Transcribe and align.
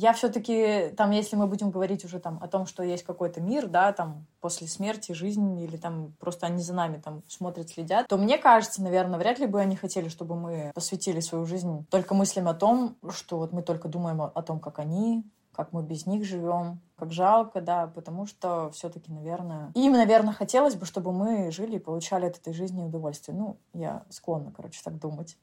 Я 0.00 0.14
все-таки, 0.14 0.94
там, 0.96 1.10
если 1.10 1.36
мы 1.36 1.46
будем 1.46 1.70
говорить 1.70 2.06
уже 2.06 2.20
там 2.20 2.38
о 2.42 2.48
том, 2.48 2.64
что 2.64 2.82
есть 2.82 3.02
какой-то 3.02 3.42
мир, 3.42 3.66
да, 3.66 3.92
там, 3.92 4.24
после 4.40 4.66
смерти, 4.66 5.12
жизнь, 5.12 5.60
или 5.60 5.76
там 5.76 6.14
просто 6.18 6.46
они 6.46 6.62
за 6.62 6.72
нами 6.72 6.96
там 6.96 7.22
смотрят, 7.28 7.68
следят, 7.68 8.08
то 8.08 8.16
мне 8.16 8.38
кажется, 8.38 8.82
наверное, 8.82 9.18
вряд 9.18 9.38
ли 9.38 9.46
бы 9.46 9.60
они 9.60 9.76
хотели, 9.76 10.08
чтобы 10.08 10.36
мы 10.36 10.72
посвятили 10.74 11.20
свою 11.20 11.44
жизнь 11.44 11.84
только 11.90 12.14
мыслям 12.14 12.48
о 12.48 12.54
том, 12.54 12.96
что 13.10 13.36
вот 13.36 13.52
мы 13.52 13.60
только 13.60 13.88
думаем 13.88 14.22
о 14.22 14.42
том, 14.42 14.58
как 14.58 14.78
они, 14.78 15.22
как 15.54 15.74
мы 15.74 15.82
без 15.82 16.06
них 16.06 16.24
живем, 16.24 16.80
как 16.96 17.12
жалко, 17.12 17.60
да, 17.60 17.86
потому 17.86 18.24
что 18.24 18.70
все-таки, 18.70 19.12
наверное, 19.12 19.70
им, 19.74 19.92
наверное, 19.92 20.32
хотелось 20.32 20.76
бы, 20.76 20.86
чтобы 20.86 21.12
мы 21.12 21.50
жили 21.50 21.76
и 21.76 21.78
получали 21.78 22.24
от 22.24 22.38
этой 22.38 22.54
жизни 22.54 22.82
удовольствие. 22.82 23.36
Ну, 23.36 23.58
я 23.74 24.04
склонна, 24.08 24.50
короче, 24.50 24.80
так 24.82 24.98
думать. 24.98 25.36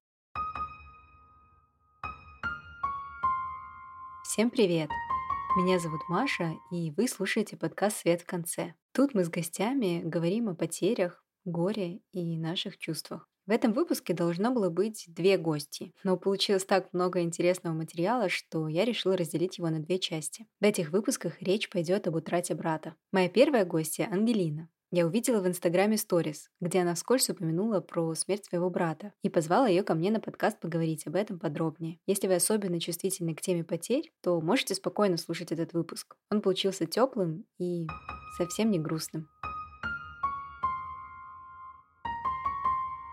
Всем 4.38 4.52
привет! 4.52 4.92
Меня 5.58 5.80
зовут 5.80 6.02
Маша, 6.10 6.54
и 6.72 6.92
вы 6.92 7.08
слушаете 7.08 7.58
подкаст 7.58 7.98
«Свет 7.98 8.22
в 8.22 8.28
конце». 8.28 8.76
Тут 8.94 9.16
мы 9.16 9.24
с 9.24 9.30
гостями 9.30 10.04
говорим 10.06 10.48
о 10.48 10.54
потерях, 10.54 11.26
горе 11.44 12.02
и 12.12 12.38
наших 12.38 12.78
чувствах. 12.78 13.28
В 13.48 13.50
этом 13.50 13.74
выпуске 13.74 14.14
должно 14.14 14.52
было 14.52 14.70
быть 14.70 15.06
две 15.08 15.40
гости, 15.40 15.92
но 16.04 16.18
получилось 16.18 16.66
так 16.66 16.94
много 16.94 17.22
интересного 17.22 17.74
материала, 17.74 18.30
что 18.30 18.68
я 18.68 18.86
решила 18.86 19.18
разделить 19.18 19.58
его 19.58 19.72
на 19.72 19.80
две 19.80 19.98
части. 19.98 20.46
В 20.60 20.66
этих 20.66 20.92
выпусках 20.92 21.42
речь 21.42 21.68
пойдет 21.68 22.08
об 22.08 22.14
утрате 22.14 22.54
брата. 22.54 22.94
Моя 23.12 23.30
первая 23.30 23.66
гостья— 23.66 24.08
Ангелина. 24.12 24.70
Я 24.90 25.06
увидела 25.06 25.42
в 25.42 25.48
Инстаграме 25.48 25.98
сторис, 25.98 26.50
где 26.62 26.80
она 26.80 26.96
вскользь 26.96 27.30
упомянула 27.30 27.82
про 27.82 28.16
смерть 28.16 28.46
своего 28.46 28.70
брата 28.70 29.12
и 29.22 29.28
позвала 29.28 29.68
ее 29.68 29.84
ко 29.84 29.96
мне 29.96 30.12
на 30.12 30.22
подкаст 30.22 30.62
поговорить 30.62 31.06
об 31.06 31.16
этом 31.16 31.40
подробнее. 31.40 32.00
Если 32.06 32.28
вы 32.28 32.36
особенно 32.36 32.80
чувствительны 32.80 33.36
к 33.36 33.42
теме 33.42 33.66
потерь, 33.66 34.14
то 34.22 34.40
можете 34.40 34.76
спокойно 34.76 35.18
слушать 35.18 35.52
этот 35.52 35.74
выпуск. 35.74 36.16
Он 36.32 36.42
получился 36.42 36.86
теплым 36.86 37.44
и 37.60 37.86
совсем 38.38 38.72
не 38.72 38.80
грустным. 38.80 39.28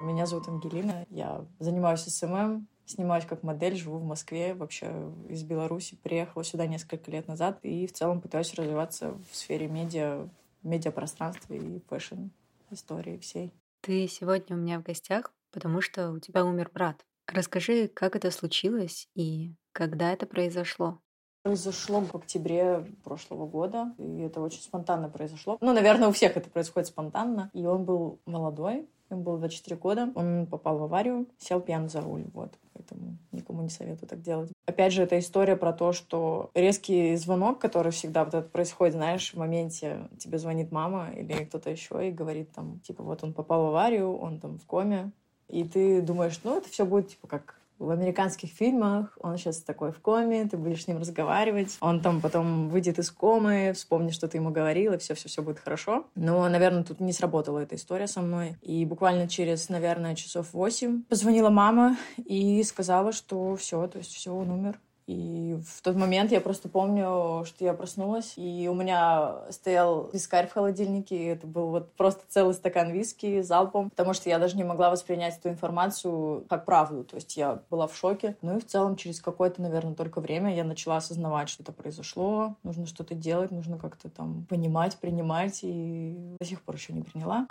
Меня 0.01 0.27
зовут 0.27 0.47
Ангелина, 0.47 1.07
я 1.11 1.45
занимаюсь 1.59 2.03
SMM, 2.03 2.69
снимаюсь 2.87 3.25
как 3.25 3.43
модель, 3.43 3.75
живу 3.75 3.99
в 3.99 4.05
Москве, 4.05 4.55
вообще 4.55 5.13
из 5.29 5.43
Беларуси, 5.43 5.99
приехала 6.01 6.45
сюда 6.45 6.69
несколько 6.69 7.11
лет 7.11 7.27
назад 7.27 7.59
и 7.63 7.89
в 7.89 7.93
целом 7.93 8.21
пытаюсь 8.21 8.55
развиваться 8.55 9.19
в 9.29 9.35
сфере 9.35 9.67
медиа, 9.67 10.29
медиапространства 10.65 11.55
и 11.55 11.81
fashion 11.89 12.29
истории 12.71 13.19
всей. 13.19 13.53
Ты 13.83 14.09
сегодня 14.09 14.57
у 14.57 14.59
меня 14.59 14.81
в 14.81 14.83
гостях, 14.83 15.33
потому 15.53 15.81
что 15.81 16.11
у 16.11 16.19
тебя 16.19 16.45
умер 16.45 16.71
брат. 16.73 17.05
Расскажи, 17.27 17.89
как 17.89 18.17
это 18.17 18.31
случилось 18.31 19.09
и 19.15 19.55
когда 19.73 20.13
это 20.13 20.27
произошло? 20.27 21.01
Произошло 21.43 22.01
в 22.01 22.15
октябре 22.15 22.87
прошлого 23.05 23.47
года, 23.47 23.95
и 23.99 24.21
это 24.21 24.41
очень 24.41 24.63
спонтанно 24.63 25.11
произошло. 25.11 25.59
Ну, 25.61 25.75
наверное, 25.75 26.09
у 26.09 26.13
всех 26.13 26.37
это 26.37 26.49
происходит 26.49 26.89
спонтанно. 26.89 27.51
И 27.53 27.67
он 27.67 27.85
был 27.85 28.19
молодой, 28.25 28.89
Ему 29.11 29.23
было 29.23 29.39
24 29.39 29.77
года. 29.77 30.13
Он 30.15 30.47
попал 30.47 30.79
в 30.79 30.83
аварию, 30.85 31.29
сел 31.39 31.61
пьян 31.61 31.89
за 31.89 32.01
руль. 32.01 32.25
Вот. 32.33 32.59
Поэтому 32.73 33.19
никому 33.33 33.63
не 33.63 33.69
советую 33.69 34.09
так 34.09 34.21
делать. 34.23 34.51
Опять 34.67 34.95
же, 34.95 35.03
это 35.03 35.19
история 35.19 35.57
про 35.57 35.75
то, 35.75 35.93
что 35.93 36.51
резкий 36.55 37.17
звонок, 37.17 37.59
который 37.59 37.93
всегда 37.93 38.25
вот 38.25 38.33
это 38.33 38.49
происходит, 38.49 38.95
знаешь, 38.95 39.33
в 39.33 39.37
моменте 39.37 40.09
тебе 40.19 40.39
звонит 40.39 40.73
мама 40.73 41.11
или 41.15 41.45
кто-то 41.45 41.71
еще 41.71 42.09
и 42.09 42.13
говорит 42.13 42.51
там, 42.53 42.81
типа, 42.81 43.03
вот 43.03 43.23
он 43.23 43.35
попал 43.35 43.65
в 43.65 43.69
аварию, 43.69 44.17
он 44.17 44.41
там 44.41 44.59
в 44.59 44.65
коме, 44.65 45.11
и 45.49 45.65
ты 45.65 46.01
думаешь, 46.01 46.41
ну, 46.45 46.57
это 46.57 46.71
все 46.71 46.87
будет, 46.87 47.09
типа, 47.09 47.27
как 47.27 47.61
в 47.85 47.91
американских 47.91 48.51
фильмах 48.51 49.17
он 49.21 49.37
сейчас 49.37 49.61
такой 49.61 49.93
в 49.93 50.01
коме, 50.01 50.47
ты 50.47 50.57
будешь 50.57 50.85
с 50.85 50.89
ним 50.89 50.99
разговаривать, 50.99 51.77
он 51.81 52.01
там 52.01 52.21
потом 52.21 52.69
выйдет 52.69 52.99
из 52.99 53.11
комы, 53.11 53.73
вспомнит, 53.75 54.15
что 54.15 54.29
ты 54.29 54.39
ему 54.39 54.51
говорил, 54.51 54.93
и 54.93 54.99
все-все-все 54.99 55.43
будет 55.43 55.59
хорошо. 55.59 56.07
Но, 56.15 56.49
наверное, 56.49 56.85
тут 56.85 57.01
не 57.01 57.13
сработала 57.13 57.61
эта 57.61 57.77
история 57.77 58.07
со 58.07 58.21
мной. 58.21 58.57
И 58.63 58.85
буквально 58.85 59.29
через, 59.29 59.69
наверное, 59.69 60.15
часов 60.15 60.53
восемь 60.53 61.03
позвонила 61.05 61.51
мама 61.51 61.97
и 62.17 62.63
сказала, 62.63 63.13
что 63.13 63.57
все, 63.57 63.87
то 63.87 63.99
есть 63.99 64.13
все, 64.13 64.35
он 64.35 64.51
умер. 64.51 64.79
И 65.07 65.55
в 65.67 65.83
тот 65.83 65.97
момент 65.97 66.33
я 66.33 66.41
просто 66.41 66.69
помню, 66.69 67.45
что 67.45 67.65
я 67.65 67.75
проснулась, 67.75 68.35
и 68.37 68.69
у 68.71 68.75
меня 68.75 69.43
стоял 69.51 70.09
вискарь 70.13 70.49
в 70.49 70.53
холодильнике, 70.53 71.17
и 71.17 71.27
это 71.27 71.47
был 71.47 71.69
вот 71.69 71.93
просто 71.93 72.23
целый 72.29 72.55
стакан 72.55 72.91
виски 72.91 73.43
залпом, 73.43 73.91
потому 73.91 74.15
что 74.15 74.31
я 74.31 74.39
даже 74.39 74.57
не 74.57 74.65
могла 74.65 74.91
воспринять 74.91 75.39
эту 75.39 75.51
информацию 75.51 76.47
как 76.49 76.65
правду, 76.65 77.05
то 77.05 77.17
есть 77.17 77.37
я 77.37 77.61
была 77.69 77.87
в 77.87 77.97
шоке. 77.97 78.37
Ну 78.41 78.57
и 78.57 78.61
в 78.61 78.67
целом 78.67 78.97
через 78.97 79.21
какое-то, 79.21 79.61
наверное, 79.61 79.95
только 79.95 80.21
время 80.21 80.55
я 80.55 80.65
начала 80.65 80.97
осознавать, 80.97 81.51
что 81.51 81.63
это 81.63 81.73
произошло, 81.73 82.57
нужно 82.63 82.87
что-то 82.87 83.15
делать, 83.15 83.51
нужно 83.51 83.79
как-то 83.79 84.09
там 84.09 84.47
понимать, 84.49 84.97
принимать, 84.97 85.61
и 85.63 86.37
до 86.41 86.47
сих 86.47 86.63
пор 86.63 86.77
еще 86.77 86.95
не 86.95 87.03
приняла. 87.03 87.47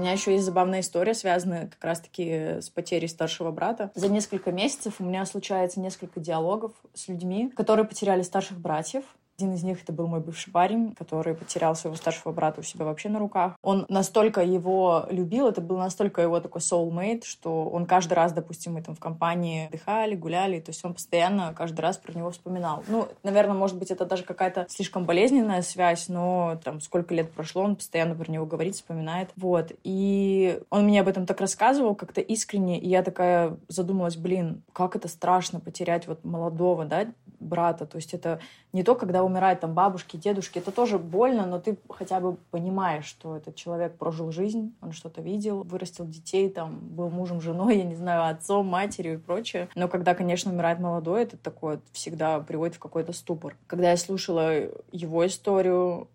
У 0.00 0.02
меня 0.02 0.12
еще 0.12 0.32
есть 0.32 0.46
забавная 0.46 0.80
история, 0.80 1.12
связанная 1.12 1.66
как 1.66 1.84
раз-таки 1.84 2.62
с 2.62 2.70
потерей 2.70 3.06
старшего 3.06 3.50
брата. 3.50 3.90
За 3.94 4.08
несколько 4.08 4.50
месяцев 4.50 4.94
у 4.98 5.04
меня 5.04 5.26
случается 5.26 5.78
несколько 5.78 6.20
диалогов 6.20 6.72
с 6.94 7.06
людьми, 7.08 7.52
которые 7.54 7.84
потеряли 7.84 8.22
старших 8.22 8.58
братьев. 8.58 9.04
Один 9.40 9.54
из 9.54 9.62
них 9.62 9.82
это 9.82 9.90
был 9.90 10.06
мой 10.06 10.20
бывший 10.20 10.52
парень, 10.52 10.94
который 10.94 11.34
потерял 11.34 11.74
своего 11.74 11.96
старшего 11.96 12.30
брата 12.30 12.60
у 12.60 12.62
себя 12.62 12.84
вообще 12.84 13.08
на 13.08 13.18
руках. 13.18 13.56
Он 13.62 13.86
настолько 13.88 14.42
его 14.42 15.06
любил, 15.10 15.48
это 15.48 15.62
был 15.62 15.78
настолько 15.78 16.20
его 16.20 16.40
такой 16.40 16.60
soulmate, 16.60 17.24
что 17.24 17.64
он 17.70 17.86
каждый 17.86 18.12
раз, 18.12 18.34
допустим, 18.34 18.74
мы 18.74 18.82
там 18.82 18.94
в 18.94 19.00
компании 19.00 19.68
отдыхали, 19.68 20.14
гуляли, 20.14 20.60
то 20.60 20.72
есть 20.72 20.84
он 20.84 20.92
постоянно 20.92 21.54
каждый 21.56 21.80
раз 21.80 21.96
про 21.96 22.12
него 22.12 22.30
вспоминал. 22.32 22.84
Ну, 22.86 23.08
наверное, 23.22 23.54
может 23.54 23.78
быть, 23.78 23.90
это 23.90 24.04
даже 24.04 24.24
какая-то 24.24 24.66
слишком 24.68 25.06
болезненная 25.06 25.62
связь, 25.62 26.10
но 26.10 26.60
там 26.62 26.82
сколько 26.82 27.14
лет 27.14 27.32
прошло, 27.32 27.62
он 27.62 27.76
постоянно 27.76 28.14
про 28.14 28.30
него 28.30 28.44
говорит, 28.44 28.74
вспоминает. 28.74 29.30
Вот. 29.36 29.72
И 29.84 30.60
он 30.68 30.84
мне 30.84 31.00
об 31.00 31.08
этом 31.08 31.24
так 31.24 31.40
рассказывал 31.40 31.94
как-то 31.94 32.20
искренне, 32.20 32.78
и 32.78 32.90
я 32.90 33.02
такая 33.02 33.56
задумалась, 33.68 34.18
блин, 34.18 34.62
как 34.74 34.96
это 34.96 35.08
страшно 35.08 35.60
потерять 35.60 36.06
вот 36.06 36.26
молодого, 36.26 36.84
да, 36.84 37.06
брата. 37.40 37.86
То 37.86 37.96
есть 37.96 38.14
это 38.14 38.40
не 38.72 38.82
то, 38.82 38.94
когда 38.94 39.24
умирают 39.24 39.60
там 39.60 39.74
бабушки, 39.74 40.16
дедушки. 40.16 40.58
Это 40.58 40.70
тоже 40.70 40.98
больно, 40.98 41.46
но 41.46 41.58
ты 41.58 41.76
хотя 41.88 42.20
бы 42.20 42.36
понимаешь, 42.50 43.06
что 43.06 43.36
этот 43.36 43.56
человек 43.56 43.96
прожил 43.96 44.30
жизнь, 44.30 44.74
он 44.80 44.92
что-то 44.92 45.22
видел, 45.22 45.62
вырастил 45.62 46.06
детей, 46.06 46.48
там, 46.50 46.78
был 46.80 47.10
мужем, 47.10 47.40
женой, 47.40 47.76
я 47.78 47.84
не 47.84 47.96
знаю, 47.96 48.30
отцом, 48.30 48.66
матерью 48.66 49.14
и 49.14 49.18
прочее. 49.18 49.68
Но 49.74 49.88
когда, 49.88 50.14
конечно, 50.14 50.52
умирает 50.52 50.78
молодой, 50.78 51.22
это 51.22 51.36
такое 51.36 51.80
всегда 51.92 52.40
приводит 52.40 52.76
в 52.76 52.78
какой-то 52.78 53.12
ступор. 53.12 53.56
Когда 53.66 53.90
я 53.90 53.96
слушала 53.96 54.52
его 54.92 55.26
историю, 55.26 56.08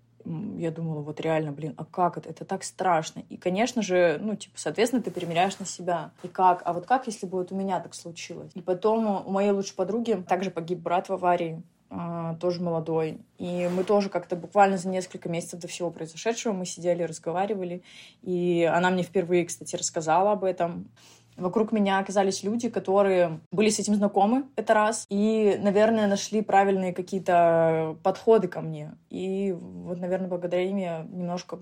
я 0.57 0.71
думала, 0.71 1.01
вот 1.01 1.19
реально, 1.21 1.51
блин, 1.51 1.73
а 1.77 1.85
как 1.85 2.17
это? 2.17 2.29
Это 2.29 2.45
так 2.45 2.63
страшно. 2.63 3.23
И, 3.29 3.37
конечно 3.37 3.81
же, 3.81 4.17
ну, 4.21 4.35
типа, 4.35 4.55
соответственно, 4.57 5.01
ты 5.01 5.11
примеряешь 5.11 5.59
на 5.59 5.65
себя. 5.65 6.11
И 6.23 6.27
как? 6.27 6.61
А 6.65 6.73
вот 6.73 6.85
как, 6.85 7.07
если 7.07 7.25
бы 7.25 7.37
вот 7.37 7.51
у 7.51 7.55
меня 7.55 7.79
так 7.79 7.93
случилось? 7.93 8.51
И 8.55 8.61
потом 8.61 9.25
у 9.25 9.31
моей 9.31 9.51
лучшей 9.51 9.75
подруги 9.75 10.23
также 10.27 10.51
погиб 10.51 10.79
брат 10.79 11.09
в 11.09 11.13
аварии. 11.13 11.61
А, 11.89 12.35
тоже 12.35 12.61
молодой. 12.61 13.19
И 13.37 13.69
мы 13.73 13.83
тоже 13.83 14.09
как-то 14.09 14.35
буквально 14.35 14.77
за 14.77 14.89
несколько 14.89 15.29
месяцев 15.29 15.59
до 15.59 15.67
всего 15.67 15.91
произошедшего 15.91 16.51
мы 16.51 16.65
сидели, 16.65 17.03
разговаривали. 17.03 17.83
И 18.21 18.69
она 18.71 18.89
мне 18.89 19.03
впервые, 19.03 19.45
кстати, 19.45 19.75
рассказала 19.75 20.31
об 20.31 20.43
этом. 20.43 20.89
Вокруг 21.37 21.71
меня 21.71 21.99
оказались 21.99 22.43
люди, 22.43 22.69
которые 22.69 23.39
были 23.51 23.69
с 23.69 23.79
этим 23.79 23.95
знакомы, 23.95 24.45
это 24.55 24.73
раз, 24.73 25.05
и, 25.09 25.57
наверное, 25.61 26.07
нашли 26.07 26.41
правильные 26.41 26.93
какие-то 26.93 27.97
подходы 28.03 28.47
ко 28.47 28.61
мне. 28.61 28.97
И 29.09 29.51
вот, 29.51 29.99
наверное, 29.99 30.29
благодаря 30.29 30.63
им 30.63 30.77
я 30.77 31.03
немножко 31.03 31.59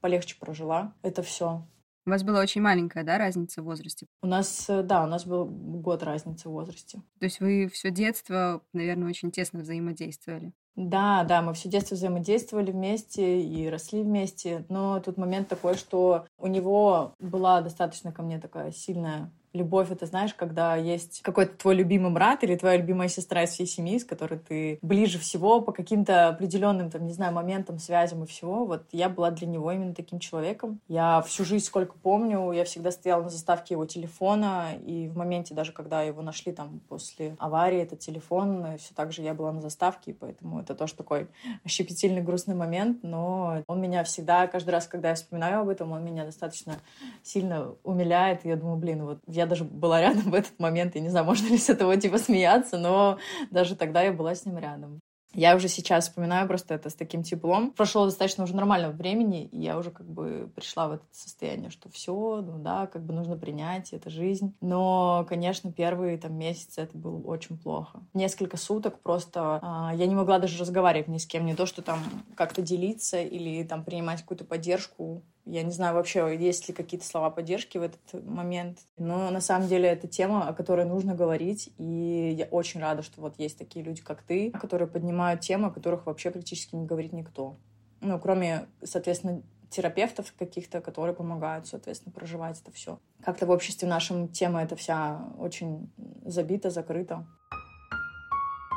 полегче 0.00 0.36
прожила 0.38 0.92
это 1.02 1.22
все. 1.22 1.66
У 2.06 2.10
вас 2.10 2.22
была 2.22 2.40
очень 2.40 2.60
маленькая, 2.60 3.02
да, 3.02 3.16
разница 3.16 3.62
в 3.62 3.64
возрасте? 3.64 4.06
У 4.22 4.26
нас, 4.26 4.68
э, 4.68 4.82
да, 4.82 5.04
у 5.04 5.06
нас 5.06 5.24
был 5.24 5.46
год 5.46 6.02
разницы 6.02 6.50
в 6.50 6.52
возрасте. 6.52 7.00
То 7.18 7.24
есть 7.24 7.40
вы 7.40 7.66
все 7.72 7.90
детство, 7.90 8.60
наверное, 8.74 9.08
очень 9.08 9.30
тесно 9.30 9.60
взаимодействовали? 9.60 10.52
Да, 10.76 11.22
да, 11.22 11.40
мы 11.40 11.54
все 11.54 11.68
детство 11.68 11.94
взаимодействовали 11.94 12.72
вместе 12.72 13.40
и 13.40 13.68
росли 13.68 14.02
вместе. 14.02 14.64
Но 14.68 14.98
тут 15.00 15.16
момент 15.16 15.48
такой, 15.48 15.74
что 15.74 16.26
у 16.36 16.48
него 16.48 17.14
была 17.20 17.60
достаточно 17.60 18.10
ко 18.12 18.22
мне 18.22 18.40
такая 18.40 18.72
сильная 18.72 19.30
Любовь— 19.54 19.88
это, 19.92 20.06
знаешь, 20.06 20.34
когда 20.34 20.74
есть 20.74 21.22
какой-то 21.22 21.56
твой 21.56 21.76
любимый 21.76 22.10
брат 22.10 22.42
или 22.42 22.56
твоя 22.56 22.76
любимая 22.76 23.06
сестра 23.08 23.44
из 23.44 23.50
всей 23.50 23.66
семьи, 23.66 23.98
с 23.98 24.04
которой 24.04 24.40
ты 24.40 24.80
ближе 24.82 25.20
всего 25.20 25.60
по 25.60 25.70
каким-то 25.70 26.28
определенным, 26.28 26.90
там, 26.90 27.06
не 27.06 27.12
знаю, 27.12 27.32
моментам, 27.32 27.78
связям 27.78 28.24
и 28.24 28.26
всего. 28.26 28.64
Вот 28.64 28.86
я 28.90 29.08
была 29.08 29.30
для 29.30 29.46
него 29.46 29.70
именно 29.70 29.94
таким 29.94 30.18
человеком. 30.18 30.80
Я 30.88 31.22
всю 31.22 31.44
жизнь, 31.44 31.64
сколько 31.64 31.94
помню, 31.96 32.50
я 32.50 32.64
всегда 32.64 32.90
стояла 32.90 33.22
на 33.22 33.30
заставке 33.30 33.74
его 33.74 33.86
телефона, 33.86 34.72
и 34.84 35.06
в 35.06 35.16
моменте 35.16 35.54
даже, 35.54 35.70
когда 35.72 36.02
его 36.02 36.20
нашли 36.20 36.52
там 36.52 36.80
после 36.88 37.36
аварии, 37.38 37.80
этот 37.80 38.00
телефон, 38.00 38.76
все 38.78 38.92
так 38.92 39.12
же 39.12 39.22
я 39.22 39.34
была 39.34 39.52
на 39.52 39.60
заставке, 39.60 40.10
и 40.10 40.14
поэтому 40.14 40.60
это 40.60 40.74
тоже 40.74 40.94
такой 40.94 41.28
щепетильный, 41.64 42.22
грустный 42.22 42.56
момент, 42.56 43.04
но 43.04 43.62
он 43.68 43.80
меня 43.80 44.02
всегда, 44.02 44.48
каждый 44.48 44.70
раз, 44.70 44.88
когда 44.88 45.10
я 45.10 45.14
вспоминаю 45.14 45.60
об 45.60 45.68
этом, 45.68 45.92
он 45.92 46.04
меня 46.04 46.24
достаточно 46.24 46.74
сильно 47.22 47.74
умиляет, 47.84 48.44
и 48.44 48.48
я 48.48 48.56
думаю, 48.56 48.78
блин, 48.78 49.04
вот 49.04 49.18
я 49.28 49.43
Я 49.44 49.48
даже 49.48 49.64
была 49.64 50.00
рядом 50.00 50.22
в 50.30 50.34
этот 50.34 50.58
момент. 50.58 50.94
Я 50.94 51.02
не 51.02 51.10
знаю, 51.10 51.26
можно 51.26 51.48
ли 51.48 51.58
с 51.58 51.68
этого 51.68 51.96
типа 51.96 52.18
смеяться, 52.18 52.78
но 52.78 53.18
даже 53.50 53.76
тогда 53.76 54.02
я 54.02 54.12
была 54.12 54.34
с 54.34 54.46
ним 54.46 54.58
рядом. 54.58 55.00
Я 55.34 55.56
уже 55.56 55.66
сейчас 55.66 56.04
вспоминаю 56.04 56.46
просто 56.46 56.74
это 56.74 56.88
с 56.88 56.94
таким 56.94 57.24
теплом. 57.24 57.72
Прошло 57.72 58.04
достаточно 58.04 58.44
уже 58.44 58.54
нормального 58.54 58.92
времени, 58.92 59.46
и 59.46 59.60
я 59.60 59.76
уже 59.76 59.90
как 59.90 60.08
бы 60.08 60.48
пришла 60.54 60.86
в 60.86 60.92
это 60.92 61.04
состояние, 61.10 61.70
что 61.70 61.90
все, 61.90 62.40
ну 62.40 62.58
да, 62.58 62.86
как 62.86 63.04
бы 63.04 63.12
нужно 63.12 63.36
принять, 63.36 63.92
это 63.92 64.10
жизнь. 64.10 64.54
Но, 64.60 65.26
конечно, 65.28 65.72
первые 65.72 66.18
там 66.18 66.38
месяцы 66.38 66.82
это 66.82 66.96
было 66.96 67.20
очень 67.20 67.58
плохо. 67.58 68.00
Несколько 68.14 68.56
суток 68.56 69.00
просто 69.00 69.58
а, 69.60 69.92
я 69.96 70.06
не 70.06 70.14
могла 70.14 70.38
даже 70.38 70.56
разговаривать 70.60 71.08
ни 71.08 71.18
с 71.18 71.26
кем, 71.26 71.44
не 71.44 71.56
то, 71.56 71.66
что 71.66 71.82
там 71.82 71.98
как-то 72.36 72.62
делиться 72.62 73.20
или 73.20 73.64
там 73.64 73.82
принимать 73.82 74.20
какую-то 74.20 74.44
поддержку. 74.44 75.24
Я 75.46 75.62
не 75.62 75.72
знаю 75.72 75.94
вообще, 75.94 76.36
есть 76.38 76.68
ли 76.68 76.74
какие-то 76.74 77.06
слова 77.06 77.30
поддержки 77.30 77.76
в 77.76 77.82
этот 77.82 78.24
момент. 78.24 78.78
Но 78.96 79.30
на 79.30 79.40
самом 79.40 79.68
деле 79.68 79.88
это 79.88 80.08
тема, 80.08 80.48
о 80.48 80.54
которой 80.54 80.86
нужно 80.86 81.14
говорить. 81.14 81.70
И 81.76 82.34
я 82.38 82.46
очень 82.46 82.80
рада, 82.80 83.02
что 83.02 83.20
вот 83.20 83.38
есть 83.38 83.58
такие 83.58 83.84
люди, 83.84 84.02
как 84.02 84.22
ты, 84.22 84.50
которые 84.50 84.88
поднимают 84.88 85.42
темы, 85.42 85.68
о 85.68 85.70
которых 85.70 86.06
вообще 86.06 86.30
практически 86.30 86.74
не 86.74 86.86
говорит 86.86 87.12
никто. 87.12 87.56
Ну, 88.00 88.18
кроме, 88.18 88.66
соответственно, 88.82 89.42
терапевтов 89.68 90.32
каких-то, 90.38 90.80
которые 90.80 91.14
помогают, 91.14 91.66
соответственно, 91.66 92.12
проживать 92.12 92.60
это 92.60 92.70
все. 92.70 92.98
Как-то 93.22 93.46
в 93.46 93.50
обществе 93.50 93.88
нашем 93.88 94.28
тема 94.28 94.62
эта 94.62 94.76
вся 94.76 95.32
очень 95.38 95.90
забита, 96.24 96.70
закрыта. 96.70 97.26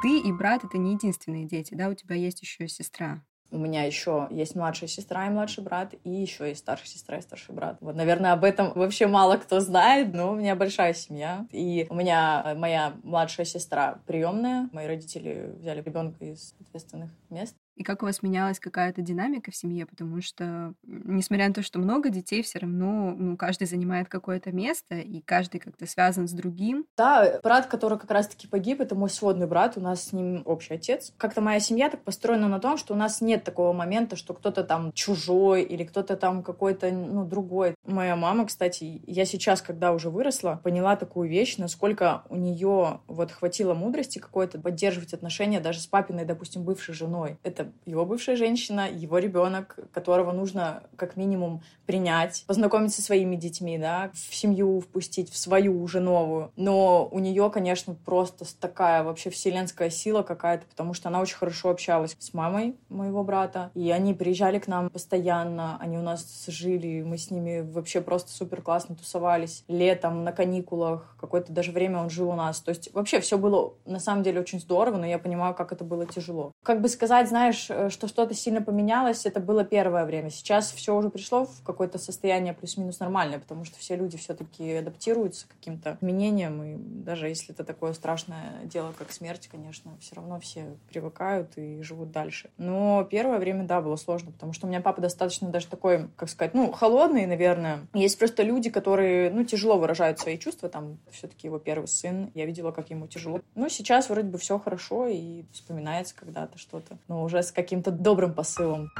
Ты 0.02 0.20
и 0.20 0.32
брат— 0.32 0.64
это 0.64 0.78
не 0.78 0.94
единственные 0.94 1.46
дети, 1.46 1.74
да? 1.74 1.90
У 1.90 1.94
тебя 1.94 2.16
есть 2.16 2.42
еще 2.42 2.68
сестра. 2.68 3.24
У 3.52 3.58
меня 3.58 3.84
еще 3.84 4.28
есть 4.30 4.56
младшая 4.56 4.90
сестра 4.90 5.28
и 5.28 5.30
младший 5.30 5.64
брат, 5.64 5.94
и 6.04 6.10
еще 6.10 6.48
есть 6.48 6.60
старшая 6.60 6.88
сестра 6.88 7.18
и 7.18 7.22
старший 7.22 7.56
брат. 7.56 7.78
Вот, 7.80 7.96
наверное, 7.96 8.34
об 8.34 8.44
этом 8.44 8.74
вообще 8.74 9.08
мало 9.08 9.38
кто 9.38 9.60
знает, 9.60 10.14
но 10.14 10.32
у 10.32 10.36
меня 10.36 10.56
большая 10.56 10.94
семья. 10.94 11.46
И 11.52 11.88
у 11.90 11.96
меня 11.96 12.44
э, 12.46 12.56
моя 12.56 12.94
младшая 13.04 13.46
сестра 13.46 14.00
приемная. 14.06 14.70
Мои 14.74 14.88
родители 14.88 15.54
взяли 15.60 15.82
ребенка 15.82 16.26
из 16.26 16.56
ответственных 16.60 17.12
мест 17.30 17.56
и 17.78 17.84
как 17.84 18.02
у 18.02 18.08
вас 18.08 18.24
менялась 18.24 18.60
какая-то 18.60 19.02
динамика 19.02 19.52
в 19.52 19.56
семье, 19.56 19.86
потому 19.86 20.20
что, 20.22 20.74
несмотря 20.84 21.48
на 21.48 21.54
то, 21.54 21.62
что 21.62 21.78
много 21.78 22.10
детей, 22.10 22.42
все 22.42 22.60
равно 22.60 23.14
ну, 23.16 23.38
каждый 23.38 23.68
занимает 23.68 24.10
какое-то 24.10 24.52
место, 24.52 24.96
и 24.96 25.22
каждый 25.22 25.60
как-то 25.60 25.86
связан 25.86 26.28
с 26.28 26.32
другим. 26.32 26.86
Да, 26.98 27.40
брат, 27.44 27.68
который 27.68 28.00
как 28.00 28.10
раз-таки 28.10 28.48
погиб, 28.48 28.82
это 28.82 28.96
мой 28.96 29.12
сводный 29.12 29.46
брат, 29.46 29.78
у 29.78 29.82
нас 29.82 30.06
с 30.06 30.14
ним 30.14 30.42
общий 30.46 30.74
отец. 30.74 31.14
Как-то 31.18 31.42
моя 31.42 31.60
семья 31.60 31.90
так 31.90 32.04
построена 32.04 32.48
на 32.48 32.60
том, 32.60 32.78
что 32.78 32.96
у 32.96 32.98
нас 32.98 33.22
нет 33.22 33.44
такого 33.44 33.74
момента, 33.74 34.16
что 34.16 34.34
кто-то 34.34 34.64
там 34.64 34.92
чужой 34.94 35.62
или 35.62 35.84
кто-то 35.84 36.18
там 36.18 36.42
какой-то, 36.42 36.92
ну, 36.92 37.26
другой. 37.26 37.76
Моя 37.86 38.16
мама, 38.16 38.48
кстати, 38.48 39.04
я 39.06 39.26
сейчас, 39.26 39.62
когда 39.62 39.94
уже 39.94 40.10
выросла, 40.10 40.60
поняла 40.64 40.96
такую 40.96 41.30
вещь, 41.30 41.58
насколько 41.58 42.24
у 42.30 42.38
нее 42.38 43.02
вот 43.08 43.32
хватило 43.32 43.76
мудрости 43.76 44.18
какой-то 44.18 44.60
поддерживать 44.60 45.14
отношения 45.14 45.60
даже 45.60 45.80
с 45.80 45.86
папиной, 45.86 46.26
допустим, 46.26 46.64
бывшей 46.64 46.96
женой. 46.96 47.38
Это 47.44 47.67
его 47.86 48.06
бывшая 48.06 48.36
женщина, 48.36 48.90
его 48.90 49.18
ребенок, 49.18 49.80
которого 49.92 50.32
нужно 50.32 50.84
как 50.96 51.16
минимум 51.16 51.62
принять, 51.86 52.44
познакомиться 52.48 52.98
со 52.98 53.08
своими 53.08 53.36
детьми, 53.36 53.78
да, 53.78 54.12
в 54.14 54.36
семью 54.36 54.82
впустить, 54.82 55.32
в 55.32 55.38
свою 55.38 55.82
уже 55.82 56.00
новую. 56.00 56.52
Но 56.56 57.08
у 57.12 57.20
нее, 57.20 57.50
конечно, 57.50 57.96
просто 57.96 58.46
такая 58.60 59.04
вообще 59.04 59.30
вселенская 59.30 59.90
сила 59.90 60.24
какая-то, 60.24 60.66
потому 60.66 60.94
что 60.94 61.10
она 61.10 61.22
очень 61.22 61.38
хорошо 61.38 61.70
общалась 61.70 62.16
с 62.20 62.34
мамой 62.34 62.76
моего 62.90 63.24
брата, 63.24 63.72
и 63.74 63.90
они 63.92 64.14
приезжали 64.14 64.60
к 64.60 64.68
нам 64.68 64.90
постоянно, 64.90 65.78
они 65.80 65.98
у 65.98 66.02
нас 66.02 66.46
жили, 66.48 67.04
мы 67.04 67.18
с 67.18 67.32
ними 67.32 67.62
вообще 67.62 68.02
просто 68.02 68.32
супер 68.32 68.62
классно 68.62 68.96
тусовались. 68.96 69.64
Летом, 69.68 70.24
на 70.24 70.32
каникулах, 70.32 71.16
какое-то 71.20 71.54
даже 71.54 71.72
время 71.72 72.00
он 72.00 72.10
жил 72.10 72.30
у 72.30 72.36
нас. 72.36 72.60
То 72.60 72.70
есть 72.70 72.94
вообще 72.94 73.20
все 73.20 73.38
было 73.38 73.74
на 73.86 74.00
самом 74.00 74.24
деле 74.24 74.42
очень 74.42 74.60
здорово, 74.60 74.98
но 74.98 75.06
я 75.06 75.20
понимаю, 75.20 75.54
как 75.56 75.72
это 75.72 75.84
было 75.84 76.06
тяжело. 76.06 76.52
Как 76.64 76.82
бы 76.82 76.90
сказать, 76.90 77.30
знаешь, 77.30 77.57
знаешь, 77.58 77.88
э, 77.88 77.90
что 77.90 78.08
что-то 78.08 78.34
сильно 78.34 78.62
поменялось, 78.62 79.26
это 79.26 79.40
было 79.40 79.64
первое 79.64 80.06
время. 80.06 80.30
Сейчас 80.30 80.72
все 80.72 80.96
уже 80.96 81.10
пришло 81.10 81.46
в 81.46 81.64
какое-то 81.64 81.98
состояние 81.98 82.54
плюс-минус 82.54 83.00
нормальное, 83.00 83.40
потому 83.40 83.66
что 83.66 83.78
все 83.80 83.96
люди 83.96 84.18
все-таки 84.18 84.74
адаптируются 84.74 85.48
к 85.48 85.52
каким-то 85.52 85.98
изменениям, 86.02 86.64
и 86.64 86.76
даже 86.78 87.28
если 87.28 87.54
это 87.54 87.64
такое 87.64 87.94
страшное 87.94 88.64
дело, 88.66 88.94
как 88.98 89.12
смерть, 89.12 89.48
конечно, 89.52 89.92
все 90.00 90.16
равно 90.16 90.40
все 90.40 90.66
привыкают 90.90 91.58
и 91.58 91.82
живут 91.82 92.12
дальше. 92.12 92.50
Но 92.58 93.06
первое 93.10 93.40
время, 93.40 93.66
да, 93.66 93.82
было 93.82 93.96
сложно, 93.96 94.32
потому 94.32 94.54
что 94.54 94.68
у 94.68 94.70
меня 94.70 94.82
папа 94.82 95.02
достаточно 95.02 95.50
даже 95.50 95.68
такой, 95.68 96.08
как 96.16 96.30
сказать, 96.30 96.54
ну, 96.54 96.72
холодный, 96.72 97.26
наверное. 97.26 97.80
Есть 97.94 98.20
просто 98.20 98.44
люди, 98.44 98.70
которые, 98.70 99.32
ну, 99.32 99.44
тяжело 99.44 99.78
выражают 99.78 100.20
свои 100.20 100.38
чувства, 100.38 100.70
там, 100.70 100.98
все-таки 101.12 101.48
его 101.48 101.60
первый 101.60 101.88
сын, 101.88 102.32
я 102.34 102.46
видела, 102.46 102.72
как 102.72 102.90
ему 102.90 103.08
тяжело. 103.08 103.42
Ну, 103.56 103.70
сейчас 103.70 104.10
вроде 104.10 104.28
бы 104.28 104.38
все 104.38 104.60
хорошо, 104.60 105.08
и 105.08 105.44
вспоминается 105.52 106.16
когда-то 106.16 106.58
что-то, 106.58 106.98
но 107.08 107.24
уже 107.24 107.40
с 107.48 107.52
каким-то 107.52 107.92
добрым 107.92 108.34
посылом. 108.34 108.92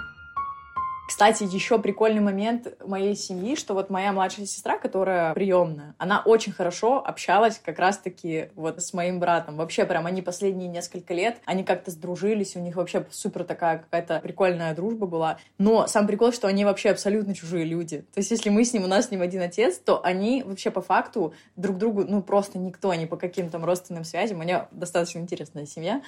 Кстати, 1.08 1.44
еще 1.44 1.80
прикольный 1.80 2.20
момент 2.20 2.68
моей 2.86 3.16
семьи, 3.16 3.56
что 3.56 3.74
вот 3.74 3.90
моя 3.90 4.12
младшая 4.12 4.46
сестра, 4.46 4.78
которая 4.78 5.34
приемная, 5.34 5.96
она 5.98 6.22
очень 6.24 6.52
хорошо 6.52 7.02
общалась 7.04 7.62
как 7.64 7.80
раз-таки 7.80 8.50
вот 8.56 8.84
с 8.84 8.92
моим 8.94 9.22
братом. 9.22 9.56
Вообще 9.56 9.86
прям 9.86 10.06
они 10.06 10.22
последние 10.22 10.68
несколько 10.68 11.14
лет, 11.14 11.38
они 11.46 11.64
как-то 11.64 11.92
сдружились, 11.92 12.58
у 12.58 12.60
них 12.60 12.76
вообще 12.76 13.06
супер 13.10 13.46
такая 13.46 13.78
какая-то 13.78 14.20
прикольная 14.20 14.76
дружба 14.76 15.08
была. 15.08 15.38
Но 15.58 15.88
сам 15.88 16.08
прикол, 16.08 16.34
что 16.34 16.50
они 16.50 16.66
вообще 16.66 16.90
абсолютно 16.90 17.34
чужие 17.34 17.64
люди. 17.64 18.00
То 18.14 18.18
есть 18.18 18.30
если 18.30 18.50
мы 18.50 18.66
с 18.66 18.74
ним, 18.74 18.84
у 18.84 18.88
нас 18.88 19.08
с 19.08 19.12
ним 19.12 19.22
один 19.22 19.42
отец, 19.42 19.78
то 19.78 20.04
они 20.04 20.44
вообще 20.44 20.72
по 20.72 20.82
факту 20.82 21.34
друг 21.56 21.78
другу, 21.78 22.04
ну 22.04 22.22
просто 22.22 22.60
никто, 22.60 22.90
они 22.90 23.06
по 23.06 23.16
каким-то 23.16 23.60
родственным 23.60 24.04
связям. 24.04 24.40
У 24.40 24.42
меня 24.42 24.68
достаточно 24.72 25.20
интересная 25.20 25.66
семья. 25.66 26.02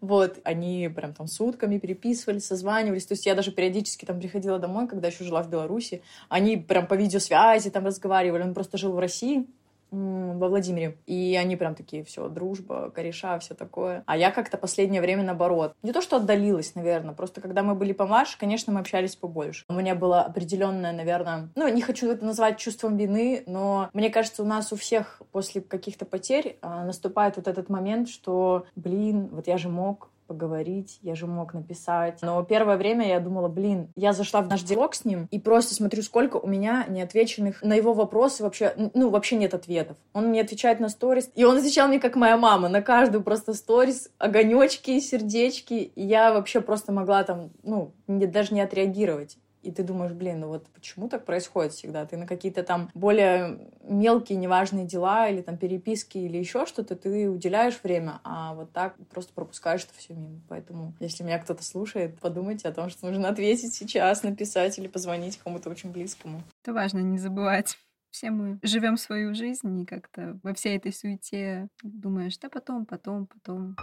Вот, 0.00 0.38
они 0.44 0.90
прям 0.94 1.14
там 1.14 1.26
сутками 1.26 1.78
переписывались, 1.78 2.46
созванивались. 2.46 3.06
То 3.06 3.14
есть 3.14 3.26
я 3.26 3.34
даже 3.34 3.50
периодически 3.50 4.04
там 4.04 4.20
приходила 4.20 4.58
домой, 4.58 4.86
когда 4.88 5.08
еще 5.08 5.24
жила 5.24 5.42
в 5.42 5.50
Беларуси. 5.50 6.02
Они 6.28 6.56
прям 6.56 6.86
по 6.86 6.94
видеосвязи 6.94 7.70
там 7.70 7.86
разговаривали. 7.86 8.42
Он 8.42 8.54
просто 8.54 8.78
жил 8.78 8.92
в 8.92 8.98
России 8.98 9.46
во 9.90 10.48
Владимире. 10.48 10.98
И 11.06 11.36
они 11.40 11.56
прям 11.56 11.74
такие, 11.74 12.04
все, 12.04 12.28
дружба, 12.28 12.90
кореша, 12.90 13.38
все 13.38 13.54
такое. 13.54 14.02
А 14.06 14.16
я 14.16 14.30
как-то 14.30 14.58
последнее 14.58 15.00
время 15.00 15.22
наоборот. 15.22 15.74
Не 15.82 15.92
то, 15.92 16.02
что 16.02 16.16
отдалилась, 16.16 16.74
наверное, 16.74 17.14
просто 17.14 17.40
когда 17.40 17.62
мы 17.62 17.74
были 17.74 17.92
помладше, 17.92 18.38
конечно, 18.38 18.72
мы 18.72 18.80
общались 18.80 19.16
побольше. 19.16 19.64
У 19.68 19.74
меня 19.74 19.94
было 19.94 20.22
определенное, 20.22 20.92
наверное, 20.92 21.48
ну, 21.54 21.68
не 21.68 21.82
хочу 21.82 22.10
это 22.10 22.24
назвать 22.24 22.58
чувством 22.58 22.96
вины, 22.96 23.42
но 23.46 23.88
мне 23.92 24.10
кажется, 24.10 24.42
у 24.42 24.46
нас 24.46 24.72
у 24.72 24.76
всех 24.76 25.22
после 25.32 25.60
каких-то 25.60 26.04
потерь 26.04 26.58
а, 26.62 26.84
наступает 26.84 27.36
вот 27.36 27.48
этот 27.48 27.68
момент, 27.68 28.08
что, 28.08 28.66
блин, 28.74 29.28
вот 29.32 29.46
я 29.46 29.58
же 29.58 29.68
мог 29.68 30.10
поговорить, 30.26 30.98
я 31.02 31.14
же 31.14 31.26
мог 31.26 31.54
написать. 31.54 32.18
Но 32.22 32.42
первое 32.42 32.76
время 32.76 33.08
я 33.08 33.20
думала, 33.20 33.48
блин, 33.48 33.88
я 33.96 34.12
зашла 34.12 34.42
в 34.42 34.48
наш 34.48 34.62
диалог 34.62 34.94
с 34.94 35.04
ним 35.04 35.28
и 35.30 35.38
просто 35.38 35.74
смотрю, 35.74 36.02
сколько 36.02 36.36
у 36.36 36.46
меня 36.46 36.84
неотвеченных 36.88 37.62
на 37.62 37.74
его 37.74 37.92
вопросы 37.92 38.42
вообще, 38.42 38.74
ну, 38.94 39.10
вообще 39.10 39.36
нет 39.36 39.54
ответов. 39.54 39.96
Он 40.12 40.28
мне 40.28 40.40
отвечает 40.40 40.80
на 40.80 40.88
сторис, 40.88 41.30
и 41.34 41.44
он 41.44 41.58
отвечал 41.58 41.88
мне 41.88 42.00
как 42.00 42.16
моя 42.16 42.36
мама, 42.36 42.68
на 42.68 42.82
каждую 42.82 43.22
просто 43.22 43.54
сторис, 43.54 44.10
огонечки, 44.18 44.98
сердечки. 45.00 45.74
И 45.74 46.04
я 46.04 46.32
вообще 46.32 46.60
просто 46.60 46.92
могла 46.92 47.24
там, 47.24 47.50
ну, 47.62 47.92
даже 48.06 48.54
не 48.54 48.60
отреагировать. 48.60 49.38
И 49.62 49.72
ты 49.72 49.82
думаешь, 49.82 50.12
блин, 50.12 50.40
ну 50.40 50.48
вот 50.48 50.66
почему 50.68 51.08
так 51.08 51.24
происходит 51.24 51.72
всегда? 51.72 52.06
Ты 52.06 52.16
на 52.16 52.26
какие-то 52.26 52.62
там 52.62 52.90
более 52.94 53.70
мелкие, 53.82 54.38
неважные 54.38 54.86
дела 54.86 55.28
или 55.28 55.42
там 55.42 55.56
переписки 55.56 56.18
или 56.18 56.36
еще 56.36 56.66
что-то, 56.66 56.94
ты 56.96 57.28
уделяешь 57.28 57.80
время, 57.82 58.20
а 58.22 58.54
вот 58.54 58.72
так 58.72 58.94
просто 59.10 59.32
пропускаешь 59.32 59.84
это 59.84 59.94
все 59.96 60.14
мимо. 60.14 60.40
Поэтому, 60.48 60.94
если 61.00 61.24
меня 61.24 61.38
кто-то 61.38 61.64
слушает, 61.64 62.18
подумайте 62.20 62.68
о 62.68 62.72
том, 62.72 62.90
что 62.90 63.06
нужно 63.06 63.28
ответить 63.28 63.74
сейчас, 63.74 64.22
написать 64.22 64.78
или 64.78 64.86
позвонить 64.86 65.38
кому-то 65.38 65.70
очень 65.70 65.90
близкому. 65.90 66.42
Это 66.62 66.72
важно 66.72 67.00
не 67.00 67.18
забывать. 67.18 67.76
Все 68.10 68.30
мы 68.30 68.58
живем 68.62 68.96
свою 68.96 69.34
жизнь 69.34 69.80
и 69.80 69.84
как-то 69.84 70.38
во 70.42 70.54
всей 70.54 70.78
этой 70.78 70.92
суете 70.92 71.68
думаешь, 71.82 72.38
да 72.38 72.48
потом, 72.48 72.86
потом, 72.86 73.26
потом. 73.26 73.76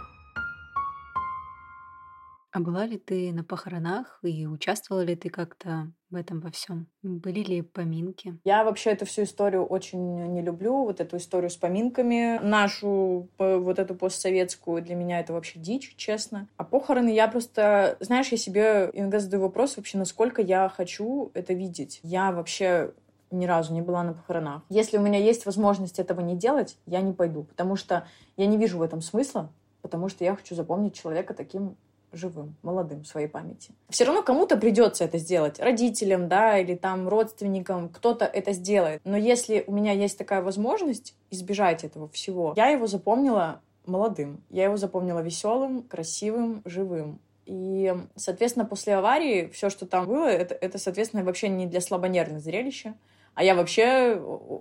А 2.54 2.60
была 2.60 2.86
ли 2.86 2.98
ты 2.98 3.32
на 3.32 3.42
похоронах 3.42 4.20
и 4.22 4.46
участвовала 4.46 5.02
ли 5.02 5.16
ты 5.16 5.28
как-то 5.28 5.90
в 6.08 6.14
этом 6.14 6.38
во 6.38 6.52
всем? 6.52 6.86
Были 7.02 7.40
ли 7.40 7.62
поминки? 7.62 8.38
Я 8.44 8.62
вообще 8.62 8.90
эту 8.90 9.06
всю 9.06 9.24
историю 9.24 9.64
очень 9.64 10.32
не 10.32 10.40
люблю, 10.40 10.84
вот 10.84 11.00
эту 11.00 11.16
историю 11.16 11.50
с 11.50 11.56
поминками. 11.56 12.38
Нашу, 12.40 13.28
вот 13.38 13.80
эту 13.80 13.96
постсоветскую, 13.96 14.82
для 14.82 14.94
меня 14.94 15.18
это 15.18 15.32
вообще 15.32 15.58
дичь, 15.58 15.96
честно. 15.96 16.46
А 16.56 16.62
похороны 16.62 17.12
я 17.12 17.26
просто, 17.26 17.96
знаешь, 17.98 18.28
я 18.28 18.38
себе 18.38 18.88
иногда 18.92 19.18
задаю 19.18 19.42
вопрос 19.42 19.76
вообще, 19.76 19.98
насколько 19.98 20.40
я 20.40 20.68
хочу 20.68 21.32
это 21.34 21.54
видеть. 21.54 21.98
Я 22.04 22.30
вообще 22.30 22.92
ни 23.32 23.46
разу 23.46 23.74
не 23.74 23.82
была 23.82 24.04
на 24.04 24.12
похоронах. 24.12 24.62
Если 24.68 24.96
у 24.96 25.02
меня 25.02 25.18
есть 25.18 25.44
возможность 25.44 25.98
этого 25.98 26.20
не 26.20 26.36
делать, 26.36 26.78
я 26.86 27.00
не 27.00 27.12
пойду, 27.12 27.42
потому 27.42 27.74
что 27.74 28.06
я 28.36 28.46
не 28.46 28.58
вижу 28.58 28.78
в 28.78 28.82
этом 28.82 29.00
смысла, 29.00 29.50
потому 29.82 30.08
что 30.08 30.22
я 30.24 30.36
хочу 30.36 30.54
запомнить 30.54 30.94
человека 30.94 31.34
таким, 31.34 31.76
живым, 32.14 32.56
молодым 32.62 33.02
в 33.02 33.06
своей 33.06 33.28
памяти. 33.28 33.72
Все 33.90 34.04
равно 34.04 34.22
кому-то 34.22 34.56
придется 34.56 35.04
это 35.04 35.18
сделать, 35.18 35.58
родителям, 35.60 36.28
да, 36.28 36.58
или 36.58 36.74
там 36.74 37.08
родственникам, 37.08 37.88
кто-то 37.88 38.24
это 38.24 38.52
сделает. 38.52 39.00
Но 39.04 39.16
если 39.16 39.64
у 39.66 39.72
меня 39.72 39.92
есть 39.92 40.18
такая 40.18 40.42
возможность 40.42 41.14
избежать 41.30 41.84
этого 41.84 42.08
всего, 42.08 42.54
я 42.56 42.68
его 42.68 42.86
запомнила 42.86 43.60
молодым. 43.86 44.42
Я 44.50 44.64
его 44.64 44.76
запомнила 44.76 45.20
веселым, 45.20 45.82
красивым, 45.82 46.62
живым. 46.64 47.20
И, 47.46 47.94
соответственно, 48.16 48.64
после 48.64 48.94
аварии 48.96 49.50
все, 49.52 49.68
что 49.68 49.86
там 49.86 50.06
было, 50.06 50.26
это, 50.26 50.54
это, 50.54 50.78
соответственно, 50.78 51.24
вообще 51.24 51.48
не 51.48 51.66
для 51.66 51.80
слабонервных 51.80 52.40
зрелища. 52.40 52.94
А 53.34 53.44
я 53.44 53.54
вообще 53.54 54.14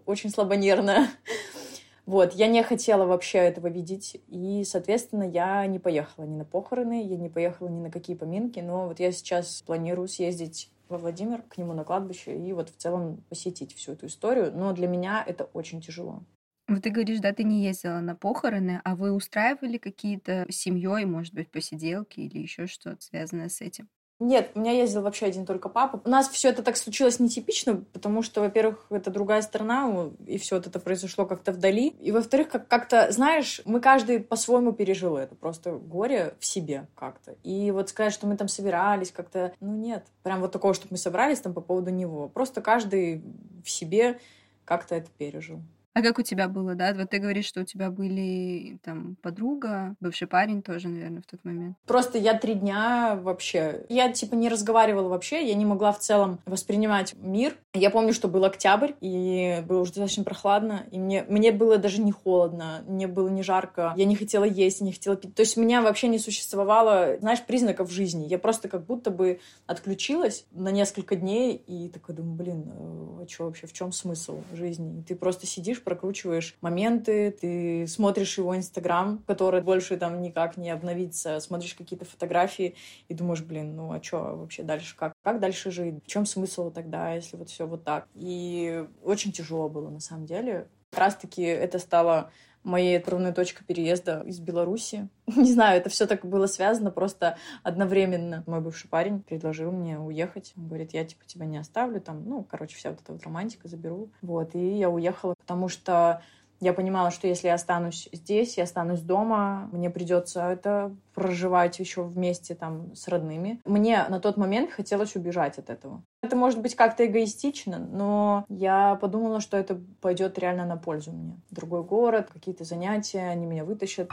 очень 0.05 0.29
слабонервная. 0.29 1.07
Вот, 2.05 2.33
я 2.33 2.48
не 2.48 2.62
хотела 2.63 3.05
вообще 3.05 3.38
этого 3.39 3.67
видеть, 3.67 4.22
и, 4.27 4.63
соответственно, 4.65 5.24
я 5.24 5.65
не 5.67 5.79
поехала 5.79 6.25
ни 6.25 6.36
на 6.36 6.43
похороны, 6.45 7.01
я 7.07 7.15
не 7.17 7.29
поехала 7.29 7.69
ни 7.69 7.79
на 7.79 7.89
какие 7.91 8.15
поминки, 8.17 8.60
но 8.60 8.88
вот 8.88 9.00
я 9.00 9.12
сейчас 9.13 9.62
планирую 9.62 10.10
съездить 10.10 10.69
во 10.89 10.98
Владимир, 10.98 11.43
к 11.43 11.57
нему 11.57 11.72
на 11.74 11.86
кладбище, 11.86 12.36
и 12.38 12.51
вот 12.51 12.69
в 12.69 12.75
целом 12.75 13.24
посетить 13.29 13.74
всю 13.74 13.93
эту 13.93 14.07
историю, 14.07 14.51
но 14.53 14.74
для 14.74 14.88
меня 14.88 15.24
это 15.25 15.45
очень 15.45 15.79
тяжело. 15.81 16.24
Вот 16.67 16.83
ты 16.83 16.89
говоришь, 16.89 17.19
да, 17.19 17.33
ты 17.33 17.43
не 17.43 17.63
ездила 17.63 18.00
на 18.01 18.15
похороны, 18.15 18.81
а 18.83 18.95
вы 18.95 19.12
устраивали 19.13 19.77
какие-то 19.77 20.45
семьей, 20.50 21.05
может 21.05 21.33
быть, 21.33 21.51
посиделки 21.51 22.19
или 22.22 22.39
еще 22.39 22.67
что-то 22.67 23.01
связанное 23.01 23.50
с 23.50 23.62
этим? 23.62 23.89
Нет, 24.24 24.51
у 24.56 24.60
меня 24.62 24.72
ездил 24.72 25.01
вообще 25.01 25.25
один 25.25 25.46
только 25.46 25.68
папа. 25.68 26.00
У 26.06 26.10
нас 26.10 26.30
все 26.30 26.48
это 26.48 26.63
так 26.63 26.77
случилось 26.77 27.20
нетипично, 27.20 27.84
потому 27.92 28.22
что, 28.22 28.39
во-первых, 28.39 28.86
это 28.89 29.12
другая 29.12 29.42
страна, 29.42 30.12
и 30.25 30.38
все 30.38 30.58
это 30.58 30.80
произошло 30.80 31.25
как-то 31.25 31.51
вдали. 31.51 31.89
И, 32.00 32.13
во-вторых, 32.13 32.48
как- 32.48 32.70
как-то, 32.70 33.12
знаешь, 33.12 33.62
мы 33.65 33.82
каждый 33.82 34.22
по-своему 34.22 34.72
пережил 34.72 35.18
это. 35.18 35.36
Просто 35.36 35.74
горе 35.74 36.36
в 36.39 36.46
себе 36.46 36.88
как-то. 36.96 37.36
И 37.44 37.70
вот 37.72 37.89
сказать, 37.89 38.13
что 38.13 38.25
мы 38.25 38.38
там 38.38 38.48
собирались 38.48 39.12
как-то, 39.12 39.53
ну 39.60 39.75
нет. 39.75 40.06
Прям 40.24 40.39
вот 40.39 40.53
такого, 40.53 40.74
чтобы 40.74 40.92
мы 40.92 40.98
собрались 40.98 41.42
там 41.42 41.53
по 41.53 41.60
поводу 41.60 41.92
него. 41.92 42.30
Просто 42.30 42.62
каждый 42.62 43.22
в 43.62 43.70
себе 43.70 44.22
как-то 44.63 44.96
это 44.96 45.10
пережил. 45.18 45.60
А 45.93 46.01
как 46.01 46.17
у 46.17 46.23
тебя 46.23 46.47
было, 46.47 46.73
да? 46.73 46.93
Вот 46.93 47.12
ты 47.12 47.19
говоришь, 47.19 47.45
что 47.45 47.62
у 47.62 47.65
тебя 47.65 47.91
были 47.91 48.79
там 48.83 49.15
подруга, 49.21 49.95
бывший 50.00 50.27
парень 50.27 50.63
тоже, 50.63 50.88
наверное, 50.88 51.21
в 51.21 51.25
тот 51.25 51.43
момент. 51.45 51.77
Просто 51.85 52.17
я 52.17 52.33
три 52.33 52.55
дня 52.55 53.19
вообще... 53.21 53.85
Я, 53.89 54.12
типа, 54.12 54.33
не 54.33 54.50
разговаривала 54.50 55.07
вообще, 55.09 55.47
я 55.47 55.53
не 55.53 55.65
могла 55.65 55.91
в 55.91 56.00
целом 56.00 56.39
воспринимать 56.45 57.13
мир. 57.17 57.55
Я 57.73 57.91
помню, 57.91 58.13
что 58.13 58.27
был 58.27 58.43
октябрь, 58.45 58.93
и 59.01 59.63
было 59.67 59.81
уже 59.81 59.91
достаточно 59.91 60.23
прохладно, 60.23 60.85
и 60.91 60.97
мне, 60.97 61.25
мне 61.27 61.51
было 61.51 61.77
даже 61.77 62.01
не 62.01 62.12
холодно, 62.12 62.83
мне 62.88 63.07
было 63.07 63.29
не 63.29 63.43
жарко, 63.43 63.93
я 63.95 64.05
не 64.05 64.15
хотела 64.15 64.45
есть, 64.45 64.81
не 64.81 64.93
хотела 64.93 65.15
пить. 65.15 65.35
То 65.35 65.41
есть 65.41 65.57
меня 65.57 65.81
вообще 65.81 66.07
не 66.07 66.19
существовало, 66.19 67.17
знаешь, 67.19 67.43
признаков 67.43 67.91
жизни. 67.91 68.25
Я 68.27 68.39
просто 68.39 68.67
как 68.67 68.85
будто 68.85 69.12
бы 69.12 69.39
отключилась 69.67 70.45
на 70.51 70.69
несколько 70.69 71.15
дней, 71.15 71.55
и 71.55 71.89
такой 71.89 72.15
думаю, 72.15 72.35
блин, 72.35 72.71
э, 72.71 73.23
а 73.23 73.27
что 73.29 73.45
вообще, 73.45 73.67
в 73.67 73.73
чем 73.73 73.91
смысл 73.91 74.41
жизни? 74.53 75.00
И 75.00 75.03
ты 75.03 75.15
просто 75.15 75.45
сидишь, 75.45 75.83
прокручиваешь 75.84 76.56
моменты, 76.62 77.32
ты 77.32 77.86
смотришь 77.88 78.38
его 78.38 78.56
Инстаграм, 78.56 79.24
который 79.28 79.62
больше 79.62 79.98
там 79.98 80.22
никак 80.22 80.58
не 80.58 80.70
обновится, 80.70 81.40
смотришь 81.40 81.74
какие-то 81.75 82.06
фотографии 82.06 82.75
и 83.08 83.13
думаешь, 83.13 83.42
блин, 83.42 83.75
ну 83.75 83.92
а 83.92 84.02
что 84.02 84.36
вообще 84.36 84.63
дальше, 84.63 84.96
как, 84.98 85.13
как 85.22 85.40
дальше 85.40 85.72
жить? 85.72 86.04
В 86.04 86.08
чем 86.08 86.25
смысл 86.25 86.72
тогда, 86.72 87.13
если 87.13 87.38
вот 87.38 87.50
все 87.50 87.68
вот 87.68 87.84
так? 87.84 88.08
И 88.16 88.86
очень 89.04 89.32
тяжело 89.32 89.70
было 89.70 89.90
на 89.90 90.00
самом 90.00 90.25
деле. 90.25 90.68
Как 90.92 91.00
раз-таки 91.00 91.42
это 91.42 91.80
стало 91.80 92.32
моей 92.63 92.98
отправной 92.98 93.34
точкой 93.34 93.65
переезда 93.65 94.22
из 94.25 94.39
Беларуси. 94.39 95.10
Не 95.36 95.51
знаю, 95.51 95.79
это 95.79 95.89
все 95.89 96.08
так 96.08 96.25
было 96.25 96.48
связано 96.48 96.91
просто 96.91 97.38
одновременно. 97.63 98.43
Мой 98.48 98.62
бывший 98.62 98.89
парень 98.89 99.22
предложил 99.22 99.72
мне 99.72 100.00
уехать. 100.00 100.53
Он 100.58 100.67
говорит, 100.67 100.93
я 100.93 101.05
типа 101.05 101.25
тебя 101.25 101.46
не 101.46 101.58
оставлю, 101.58 102.01
там, 102.01 102.27
ну, 102.27 102.43
короче, 102.43 102.75
вся 102.75 102.91
вот 102.91 103.01
эта 103.01 103.13
вот 103.13 103.24
романтика 103.24 103.67
заберу. 103.67 104.10
Вот, 104.22 104.55
и 104.55 104.77
я 104.77 104.89
уехала, 104.89 105.36
потому 105.39 105.67
что 105.67 106.22
я 106.63 106.74
понимала, 106.74 107.12
что 107.12 107.27
если 107.27 107.48
я 107.48 107.55
останусь 107.55 108.08
здесь, 108.12 108.58
я 108.58 108.63
останусь 108.63 109.01
дома, 109.01 109.70
мне 109.72 109.89
придется 109.89 110.50
это 110.50 110.96
проживать 111.13 111.77
еще 111.79 112.03
вместе 112.03 112.55
там 112.55 112.96
с 112.96 113.08
родными. 113.08 113.60
Мне 113.65 114.05
на 114.08 114.20
тот 114.20 114.38
момент 114.38 114.72
хотелось 114.72 115.15
убежать 115.15 115.58
от 115.58 115.70
этого. 115.70 116.01
Это 116.22 116.36
может 116.36 116.62
быть 116.62 116.75
как-то 116.75 117.05
эгоистично, 117.05 117.79
но 117.79 118.46
я 118.48 118.96
подумала, 118.96 119.41
что 119.41 119.58
это 119.58 119.79
пойдет 120.01 120.39
реально 120.39 120.65
на 120.65 120.77
пользу 120.77 121.12
мне. 121.12 121.36
Другой 121.51 121.84
город, 121.84 122.29
какие-то 122.32 122.63
занятия, 122.63 123.27
они 123.27 123.46
меня 123.46 123.65
вытащат. 123.65 124.10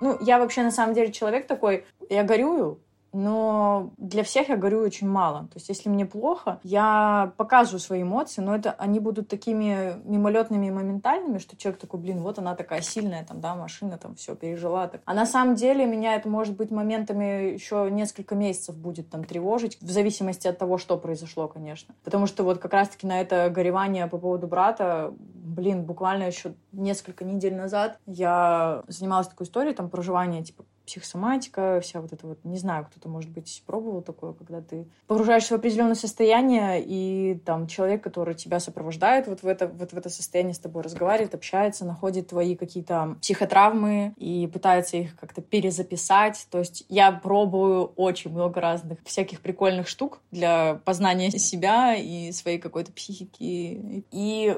Ну, 0.00 0.16
я 0.20 0.38
вообще 0.38 0.62
на 0.62 0.70
самом 0.70 0.94
деле 0.94 1.12
человек 1.12 1.46
такой, 1.46 1.84
я 2.08 2.22
горюю, 2.22 2.80
но 3.16 3.92
для 3.96 4.22
всех 4.22 4.50
я 4.50 4.58
говорю 4.58 4.80
очень 4.80 5.08
мало. 5.08 5.44
То 5.44 5.54
есть, 5.54 5.70
если 5.70 5.88
мне 5.88 6.04
плохо, 6.04 6.60
я 6.62 7.32
показываю 7.38 7.80
свои 7.80 8.02
эмоции, 8.02 8.42
но 8.42 8.54
это 8.54 8.72
они 8.72 9.00
будут 9.00 9.28
такими 9.28 9.94
мимолетными 10.04 10.66
и 10.66 10.70
моментальными, 10.70 11.38
что 11.38 11.56
человек 11.56 11.80
такой, 11.80 11.98
блин, 11.98 12.20
вот 12.20 12.38
она 12.38 12.54
такая 12.54 12.82
сильная, 12.82 13.24
там, 13.24 13.40
да, 13.40 13.54
машина 13.54 13.96
там 13.96 14.16
все 14.16 14.36
пережила. 14.36 14.86
Так. 14.86 15.00
А 15.06 15.14
на 15.14 15.24
самом 15.24 15.54
деле 15.54 15.86
меня 15.86 16.14
это 16.14 16.28
может 16.28 16.56
быть 16.56 16.70
моментами 16.70 17.54
еще 17.54 17.88
несколько 17.90 18.34
месяцев 18.34 18.76
будет 18.76 19.08
там 19.08 19.24
тревожить, 19.24 19.78
в 19.80 19.90
зависимости 19.90 20.46
от 20.46 20.58
того, 20.58 20.76
что 20.76 20.98
произошло, 20.98 21.48
конечно. 21.48 21.94
Потому 22.04 22.26
что 22.26 22.44
вот 22.44 22.58
как 22.58 22.74
раз-таки 22.74 23.06
на 23.06 23.18
это 23.18 23.48
горевание 23.48 24.08
по 24.08 24.18
поводу 24.18 24.46
брата, 24.46 25.14
блин, 25.18 25.84
буквально 25.84 26.24
еще 26.24 26.54
несколько 26.72 27.24
недель 27.24 27.54
назад 27.54 27.98
я 28.04 28.82
занималась 28.88 29.28
такой 29.28 29.46
историей, 29.46 29.74
там, 29.74 29.88
проживания, 29.88 30.44
типа, 30.44 30.64
психосоматика, 30.86 31.80
вся 31.82 32.00
вот 32.00 32.12
это 32.12 32.26
вот, 32.26 32.38
не 32.44 32.58
знаю, 32.58 32.86
кто-то, 32.86 33.08
может 33.08 33.30
быть, 33.30 33.62
пробовал 33.66 34.02
такое, 34.02 34.32
когда 34.32 34.60
ты 34.60 34.86
погружаешься 35.06 35.54
в 35.54 35.58
определенное 35.58 35.94
состояние, 35.94 36.82
и 36.84 37.40
там 37.44 37.66
человек, 37.66 38.02
который 38.02 38.34
тебя 38.34 38.60
сопровождает 38.60 39.26
вот 39.26 39.42
в 39.42 39.46
это, 39.46 39.66
вот 39.66 39.92
в 39.92 39.96
это 39.96 40.08
состояние, 40.08 40.54
с 40.54 40.58
тобой 40.58 40.82
разговаривает, 40.82 41.34
общается, 41.34 41.84
находит 41.84 42.28
твои 42.28 42.56
какие-то 42.56 43.16
психотравмы 43.20 44.14
и 44.16 44.48
пытается 44.52 44.96
их 44.96 45.16
как-то 45.16 45.42
перезаписать. 45.42 46.46
То 46.50 46.58
есть 46.58 46.84
я 46.88 47.12
пробую 47.12 47.92
очень 47.96 48.30
много 48.30 48.60
разных 48.60 48.98
всяких 49.04 49.40
прикольных 49.40 49.88
штук 49.88 50.20
для 50.30 50.80
познания 50.84 51.30
себя 51.30 51.94
и 51.94 52.32
своей 52.32 52.58
какой-то 52.58 52.92
психики. 52.92 54.04
И 54.10 54.56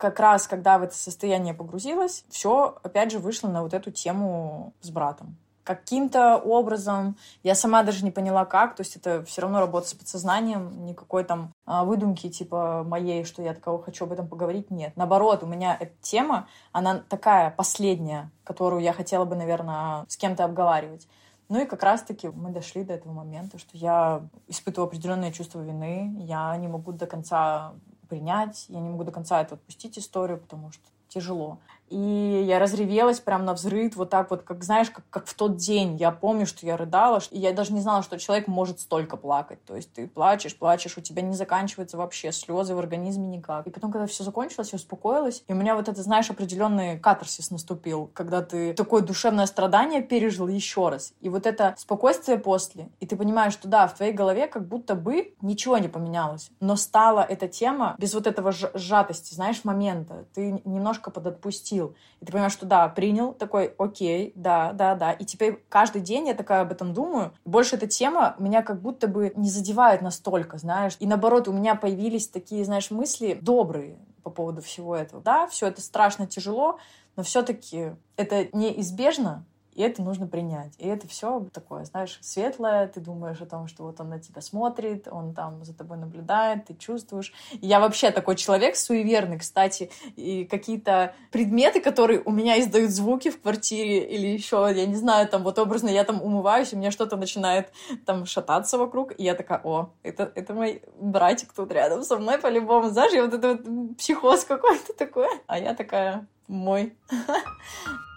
как 0.00 0.18
раз, 0.18 0.48
когда 0.48 0.78
в 0.78 0.82
это 0.82 0.94
состояние 0.94 1.54
погрузилась, 1.54 2.24
все, 2.30 2.78
опять 2.82 3.12
же, 3.12 3.18
вышло 3.18 3.48
на 3.48 3.62
вот 3.62 3.74
эту 3.74 3.90
тему 3.90 4.72
с 4.80 4.90
братом 4.90 5.36
каким-то 5.74 6.36
образом, 6.36 7.16
я 7.42 7.54
сама 7.54 7.82
даже 7.82 8.04
не 8.04 8.10
поняла 8.10 8.44
как, 8.44 8.74
то 8.74 8.80
есть 8.82 8.96
это 8.96 9.24
все 9.24 9.42
равно 9.42 9.60
работа 9.60 9.88
с 9.88 9.94
подсознанием, 9.94 10.84
никакой 10.84 11.24
там 11.24 11.52
а, 11.64 11.84
выдумки 11.84 12.28
типа 12.28 12.84
моей, 12.84 13.24
что 13.24 13.42
я 13.42 13.54
такого 13.54 13.82
хочу 13.82 14.04
об 14.04 14.12
этом 14.12 14.26
поговорить, 14.26 14.70
нет. 14.70 14.92
Наоборот, 14.96 15.42
у 15.42 15.46
меня 15.46 15.76
эта 15.78 15.92
тема, 16.00 16.48
она 16.72 17.02
такая 17.08 17.50
последняя, 17.50 18.30
которую 18.42 18.82
я 18.82 18.92
хотела 18.92 19.24
бы, 19.24 19.36
наверное, 19.36 20.04
с 20.08 20.16
кем-то 20.16 20.44
обговаривать. 20.44 21.06
Ну 21.48 21.60
и 21.60 21.66
как 21.66 21.82
раз-таки 21.82 22.28
мы 22.28 22.50
дошли 22.50 22.82
до 22.84 22.94
этого 22.94 23.12
момента, 23.12 23.58
что 23.58 23.76
я 23.76 24.22
испытываю 24.48 24.88
определенное 24.88 25.32
чувство 25.32 25.60
вины, 25.60 26.16
я 26.18 26.56
не 26.56 26.68
могу 26.68 26.92
до 26.92 27.06
конца 27.06 27.74
принять, 28.08 28.66
я 28.68 28.80
не 28.80 28.88
могу 28.88 29.04
до 29.04 29.12
конца 29.12 29.40
это 29.40 29.54
отпустить 29.54 29.98
историю, 29.98 30.38
потому 30.38 30.72
что 30.72 30.82
тяжело. 31.08 31.58
И 31.90 32.44
я 32.46 32.58
разревелась 32.58 33.20
прям 33.20 33.44
на 33.44 33.52
взрыв, 33.52 33.96
вот 33.96 34.10
так 34.10 34.30
вот, 34.30 34.42
как, 34.42 34.62
знаешь, 34.62 34.90
как, 34.90 35.04
как 35.10 35.26
в 35.26 35.34
тот 35.34 35.56
день. 35.56 35.96
Я 35.96 36.12
помню, 36.12 36.46
что 36.46 36.64
я 36.64 36.76
рыдала, 36.76 37.20
и 37.30 37.38
я 37.38 37.52
даже 37.52 37.72
не 37.72 37.80
знала, 37.80 38.02
что 38.02 38.18
человек 38.18 38.46
может 38.46 38.80
столько 38.80 39.16
плакать. 39.16 39.64
То 39.64 39.74
есть 39.74 39.92
ты 39.92 40.06
плачешь, 40.06 40.56
плачешь, 40.56 40.96
у 40.96 41.00
тебя 41.00 41.22
не 41.22 41.34
заканчиваются 41.34 41.96
вообще 41.96 42.30
слезы 42.30 42.74
в 42.74 42.78
организме 42.78 43.26
никак. 43.26 43.66
И 43.66 43.70
потом, 43.70 43.90
когда 43.90 44.06
все 44.06 44.22
закончилось, 44.22 44.70
я 44.72 44.76
успокоилась, 44.76 45.42
и 45.48 45.52
у 45.52 45.56
меня 45.56 45.74
вот 45.74 45.88
это, 45.88 46.00
знаешь, 46.02 46.30
определенный 46.30 46.98
катарсис 46.98 47.50
наступил, 47.50 48.10
когда 48.14 48.42
ты 48.42 48.72
такое 48.74 49.02
душевное 49.02 49.46
страдание 49.46 50.00
пережил 50.00 50.46
еще 50.46 50.88
раз. 50.88 51.12
И 51.20 51.28
вот 51.28 51.46
это 51.46 51.74
спокойствие 51.76 52.38
после, 52.38 52.88
и 53.00 53.06
ты 53.06 53.16
понимаешь, 53.16 53.52
что 53.52 53.66
да, 53.66 53.88
в 53.88 53.94
твоей 53.94 54.12
голове 54.12 54.46
как 54.46 54.68
будто 54.68 54.94
бы 54.94 55.34
ничего 55.40 55.78
не 55.78 55.88
поменялось, 55.88 56.50
но 56.60 56.76
стала 56.76 57.20
эта 57.20 57.48
тема 57.48 57.96
без 57.98 58.14
вот 58.14 58.28
этого 58.28 58.52
сжатости, 58.52 59.34
знаешь, 59.34 59.64
момента. 59.64 60.26
Ты 60.34 60.62
немножко 60.64 61.10
подотпустил 61.10 61.79
сил. 61.80 61.94
И 62.20 62.24
ты 62.24 62.32
понимаешь, 62.32 62.52
что 62.52 62.66
да, 62.66 62.88
принял, 62.88 63.32
такой, 63.32 63.74
окей, 63.78 64.32
да, 64.34 64.72
да, 64.72 64.94
да. 64.94 65.12
И 65.12 65.24
теперь 65.24 65.62
каждый 65.68 66.02
день 66.02 66.28
я 66.28 66.34
такая 66.34 66.62
об 66.62 66.72
этом 66.72 66.92
думаю. 66.92 67.32
Больше 67.44 67.76
эта 67.76 67.86
тема 67.86 68.34
меня 68.38 68.62
как 68.62 68.80
будто 68.80 69.08
бы 69.08 69.32
не 69.36 69.48
задевает 69.48 70.02
настолько, 70.02 70.58
знаешь. 70.58 70.96
И 71.00 71.06
наоборот, 71.06 71.48
у 71.48 71.52
меня 71.52 71.74
появились 71.74 72.28
такие, 72.28 72.64
знаешь, 72.64 72.90
мысли 72.90 73.38
добрые 73.40 73.98
по 74.22 74.30
поводу 74.30 74.60
всего 74.60 74.94
этого. 74.94 75.22
Да, 75.22 75.46
все 75.46 75.66
это 75.66 75.80
страшно 75.80 76.26
тяжело, 76.26 76.78
но 77.16 77.22
все-таки 77.22 77.92
это 78.16 78.48
неизбежно, 78.52 79.44
И 79.74 79.82
это 79.82 80.02
нужно 80.02 80.26
принять. 80.26 80.72
И 80.78 80.86
это 80.86 81.06
все 81.06 81.46
такое, 81.52 81.84
знаешь, 81.84 82.18
светлое. 82.20 82.88
Ты 82.88 83.00
думаешь 83.00 83.40
о 83.40 83.46
том, 83.46 83.68
что 83.68 83.84
вот 83.84 84.00
он 84.00 84.10
на 84.10 84.18
тебя 84.18 84.40
смотрит, 84.40 85.06
он 85.10 85.34
там 85.34 85.64
за 85.64 85.74
тобой 85.74 85.96
наблюдает, 85.96 86.66
ты 86.66 86.74
чувствуешь. 86.74 87.32
И 87.52 87.66
я 87.66 87.80
вообще 87.80 88.10
такой 88.10 88.36
человек 88.36 88.76
суеверный, 88.76 89.38
кстати. 89.38 89.90
И 90.16 90.44
какие-то 90.44 91.14
предметы, 91.30 91.80
которые 91.80 92.20
у 92.20 92.30
меня 92.30 92.60
издают 92.60 92.90
звуки 92.90 93.30
в 93.30 93.40
квартире 93.40 94.04
или 94.06 94.26
еще, 94.26 94.70
я 94.74 94.86
не 94.86 94.96
знаю, 94.96 95.28
там 95.28 95.42
вот 95.44 95.58
образно 95.58 95.88
я 95.88 96.04
там 96.04 96.22
умываюсь, 96.22 96.72
и 96.72 96.76
меня 96.76 96.90
что-то 96.90 97.16
начинает 97.16 97.72
там 98.06 98.26
шататься 98.26 98.76
вокруг. 98.78 99.12
И 99.18 99.24
я 99.24 99.34
такая, 99.34 99.60
о, 99.62 99.90
это, 100.02 100.30
это 100.34 100.52
мой 100.52 100.82
братик 100.98 101.52
тут 101.52 101.70
рядом 101.72 102.02
со 102.02 102.16
мной 102.18 102.38
по-любому. 102.38 102.90
Знаешь, 102.90 103.12
я 103.12 103.24
вот 103.24 103.34
это 103.34 103.48
вот 103.54 103.96
психоз 103.96 104.44
какой-то 104.44 104.92
такой. 104.94 105.28
А 105.46 105.58
я 105.58 105.74
такая, 105.74 106.26
мой. 106.48 106.94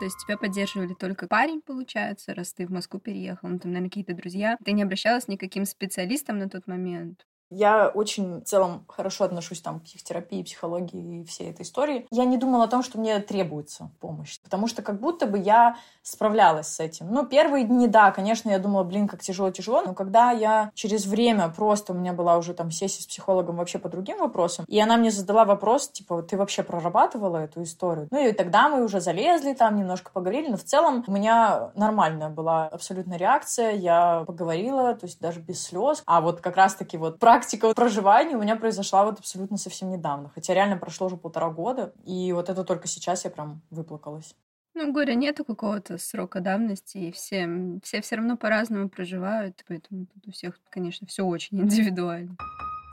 То 0.00 0.06
есть 0.06 0.16
тебя 0.16 0.38
поддерживали 0.38 0.94
только 0.94 1.28
парень, 1.28 1.60
получается, 1.60 2.34
раз 2.34 2.54
ты 2.54 2.66
в 2.66 2.70
Москву 2.70 2.98
переехал, 2.98 3.50
ну, 3.50 3.58
там, 3.58 3.72
наверное, 3.72 3.90
какие-то 3.90 4.14
друзья. 4.14 4.56
Ты 4.64 4.72
не 4.72 4.82
обращалась 4.82 5.28
ни 5.28 5.36
к 5.36 5.40
каким 5.40 5.66
специалистам 5.66 6.38
на 6.38 6.48
тот 6.48 6.66
момент? 6.66 7.26
Я 7.50 7.88
очень 7.88 8.40
в 8.40 8.44
целом 8.44 8.84
хорошо 8.88 9.24
отношусь 9.24 9.60
там, 9.60 9.80
к 9.80 9.84
психотерапии, 9.84 10.42
психологии 10.42 11.20
и 11.20 11.24
всей 11.24 11.50
этой 11.50 11.62
истории. 11.62 12.06
Я 12.10 12.24
не 12.24 12.36
думала 12.36 12.64
о 12.64 12.68
том, 12.68 12.82
что 12.82 12.98
мне 12.98 13.18
требуется 13.20 13.90
помощь, 14.00 14.38
потому 14.40 14.68
что 14.68 14.82
как 14.82 15.00
будто 15.00 15.26
бы 15.26 15.38
я 15.38 15.76
справлялась 16.02 16.68
с 16.68 16.80
этим. 16.80 17.08
Ну, 17.10 17.26
первые 17.26 17.64
дни, 17.64 17.88
да, 17.88 18.10
конечно, 18.12 18.50
я 18.50 18.58
думала, 18.58 18.84
блин, 18.84 19.08
как 19.08 19.20
тяжело-тяжело, 19.20 19.82
но 19.82 19.94
когда 19.94 20.30
я 20.30 20.70
через 20.74 21.06
время 21.06 21.48
просто, 21.48 21.92
у 21.92 21.96
меня 21.96 22.12
была 22.12 22.38
уже 22.38 22.54
там 22.54 22.70
сессия 22.70 23.02
с 23.02 23.06
психологом 23.06 23.56
вообще 23.56 23.78
по 23.78 23.88
другим 23.88 24.18
вопросам, 24.18 24.64
и 24.68 24.78
она 24.80 24.96
мне 24.96 25.10
задала 25.10 25.44
вопрос, 25.44 25.90
типа, 25.90 26.22
ты 26.22 26.36
вообще 26.36 26.62
прорабатывала 26.62 27.38
эту 27.38 27.62
историю? 27.62 28.08
Ну, 28.10 28.26
и 28.26 28.32
тогда 28.32 28.68
мы 28.68 28.84
уже 28.84 29.00
залезли 29.00 29.54
там, 29.54 29.76
немножко 29.76 30.10
поговорили, 30.12 30.50
но 30.50 30.56
в 30.56 30.64
целом 30.64 31.04
у 31.06 31.12
меня 31.12 31.70
нормальная 31.74 32.28
была 32.28 32.66
абсолютно 32.66 33.14
реакция, 33.14 33.72
я 33.72 34.24
поговорила, 34.26 34.94
то 34.94 35.06
есть 35.06 35.20
даже 35.20 35.40
без 35.40 35.62
слез, 35.62 36.02
а 36.06 36.20
вот 36.20 36.40
как 36.40 36.56
раз-таки 36.56 36.96
вот 36.96 37.18
практика 37.18 37.39
практика 37.40 37.72
проживания 37.74 38.36
у 38.36 38.42
меня 38.42 38.56
произошла 38.56 39.04
вот 39.04 39.18
абсолютно 39.18 39.56
совсем 39.56 39.90
недавно. 39.90 40.30
Хотя 40.34 40.52
реально 40.52 40.76
прошло 40.76 41.06
уже 41.06 41.16
полтора 41.16 41.48
года, 41.48 41.92
и 42.04 42.32
вот 42.32 42.50
это 42.50 42.64
только 42.64 42.86
сейчас 42.86 43.24
я 43.24 43.30
прям 43.30 43.62
выплакалась. 43.70 44.34
Ну, 44.74 44.92
горя 44.92 45.14
нету 45.14 45.44
какого-то 45.44 45.96
срока 45.96 46.40
давности, 46.40 46.98
и 46.98 47.12
все, 47.12 47.48
все 47.82 48.02
все 48.02 48.16
равно 48.16 48.36
по-разному 48.36 48.90
проживают, 48.90 49.64
поэтому 49.66 50.06
тут 50.06 50.28
у 50.28 50.32
всех, 50.32 50.60
конечно, 50.68 51.06
все 51.06 51.22
очень 51.22 51.60
индивидуально. 51.62 52.36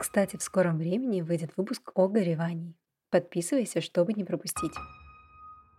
Кстати, 0.00 0.36
в 0.36 0.42
скором 0.42 0.78
времени 0.78 1.20
выйдет 1.20 1.50
выпуск 1.56 1.92
о 1.94 2.08
горевании. 2.08 2.74
Подписывайся, 3.10 3.82
чтобы 3.82 4.14
не 4.14 4.24
пропустить. 4.24 4.72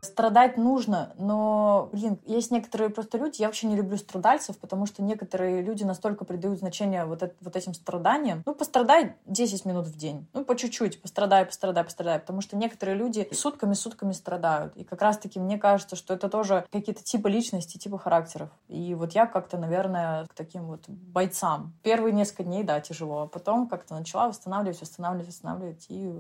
Страдать 0.01 0.57
нужно, 0.57 1.13
но, 1.17 1.89
блин, 1.91 2.19
есть 2.25 2.51
некоторые 2.51 2.89
просто 2.89 3.17
люди, 3.17 3.41
я 3.41 3.47
вообще 3.47 3.67
не 3.67 3.75
люблю 3.75 3.97
страдальцев, 3.97 4.57
потому 4.57 4.85
что 4.85 5.03
некоторые 5.03 5.61
люди 5.61 5.83
настолько 5.83 6.23
придают 6.23 6.59
значение 6.59 7.05
вот, 7.05 7.21
это, 7.21 7.35
вот 7.41 7.55
этим 7.55 7.73
страданиям. 7.73 8.43
Ну, 8.45 8.55
пострадай 8.55 9.15
10 9.25 9.65
минут 9.65 9.87
в 9.87 9.97
день. 9.97 10.25
Ну, 10.33 10.45
по 10.45 10.55
чуть-чуть, 10.55 11.01
пострадай, 11.01 11.45
пострадай, 11.45 11.83
пострадай. 11.83 12.19
Потому 12.19 12.41
что 12.41 12.55
некоторые 12.55 12.97
люди 12.97 13.27
сутками-сутками 13.31 14.13
страдают. 14.13 14.75
И 14.77 14.83
как 14.83 15.01
раз-таки 15.01 15.39
мне 15.39 15.57
кажется, 15.57 15.95
что 15.95 16.13
это 16.13 16.29
тоже 16.29 16.65
какие-то 16.71 17.03
типы 17.03 17.29
личности, 17.29 17.77
типы 17.77 17.97
характеров. 17.97 18.49
И 18.67 18.95
вот 18.95 19.11
я 19.11 19.25
как-то, 19.25 19.57
наверное, 19.57 20.25
к 20.27 20.33
таким 20.33 20.65
вот 20.67 20.87
бойцам. 20.87 21.73
Первые 21.83 22.13
несколько 22.13 22.43
дней, 22.43 22.63
да, 22.63 22.79
тяжело. 22.79 23.23
А 23.23 23.27
потом 23.27 23.67
как-то 23.67 23.95
начала 23.95 24.29
восстанавливать, 24.29 24.79
восстанавливать, 24.79 25.27
восстанавливать. 25.27 25.85
И 25.89 26.13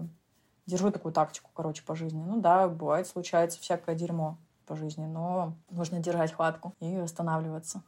держу 0.69 0.91
такую 0.91 1.11
тактику, 1.11 1.49
короче, 1.53 1.83
по 1.83 1.95
жизни. 1.95 2.23
Ну 2.23 2.39
да, 2.39 2.67
бывает, 2.67 3.07
случается 3.07 3.59
всякое 3.59 3.95
дерьмо 3.95 4.37
по 4.65 4.75
жизни, 4.75 5.05
но 5.05 5.53
нужно 5.71 5.99
держать 5.99 6.31
хватку 6.31 6.75
и 6.79 6.95
восстанавливаться. 6.97 7.81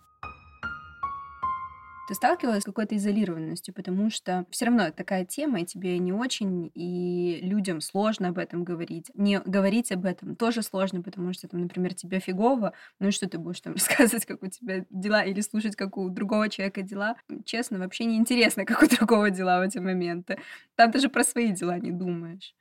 Ты 2.11 2.15
сталкивалась 2.15 2.63
с 2.63 2.65
какой-то 2.65 2.97
изолированностью, 2.97 3.73
потому 3.73 4.09
что 4.09 4.45
все 4.49 4.65
равно 4.65 4.91
такая 4.91 5.23
тема, 5.23 5.61
и 5.61 5.65
тебе 5.65 5.97
не 5.97 6.11
очень, 6.11 6.69
и 6.73 7.39
людям 7.41 7.79
сложно 7.79 8.27
об 8.27 8.37
этом 8.37 8.65
говорить. 8.65 9.09
Не 9.13 9.39
говорить 9.39 9.93
об 9.93 10.05
этом 10.05 10.35
тоже 10.35 10.61
сложно, 10.61 11.01
потому 11.01 11.31
что, 11.31 11.47
там, 11.47 11.61
например, 11.61 11.93
тебе 11.93 12.19
фигово, 12.19 12.73
ну 12.99 13.07
и 13.07 13.11
что 13.11 13.29
ты 13.29 13.37
будешь 13.37 13.61
там 13.61 13.73
рассказывать, 13.75 14.25
как 14.25 14.43
у 14.43 14.47
тебя 14.47 14.85
дела, 14.89 15.23
или 15.23 15.39
слушать, 15.39 15.77
как 15.77 15.95
у 15.95 16.09
другого 16.09 16.49
человека 16.49 16.81
дела. 16.81 17.15
Честно, 17.45 17.79
вообще 17.79 18.03
не 18.03 18.17
интересно, 18.17 18.65
как 18.65 18.83
у 18.83 18.87
другого 18.93 19.29
дела 19.29 19.59
в 19.59 19.61
эти 19.61 19.77
моменты. 19.77 20.37
Там 20.75 20.91
ты 20.91 20.99
же 20.99 21.07
про 21.07 21.23
свои 21.23 21.53
дела 21.53 21.79
не 21.79 21.91
думаешь. 21.91 22.53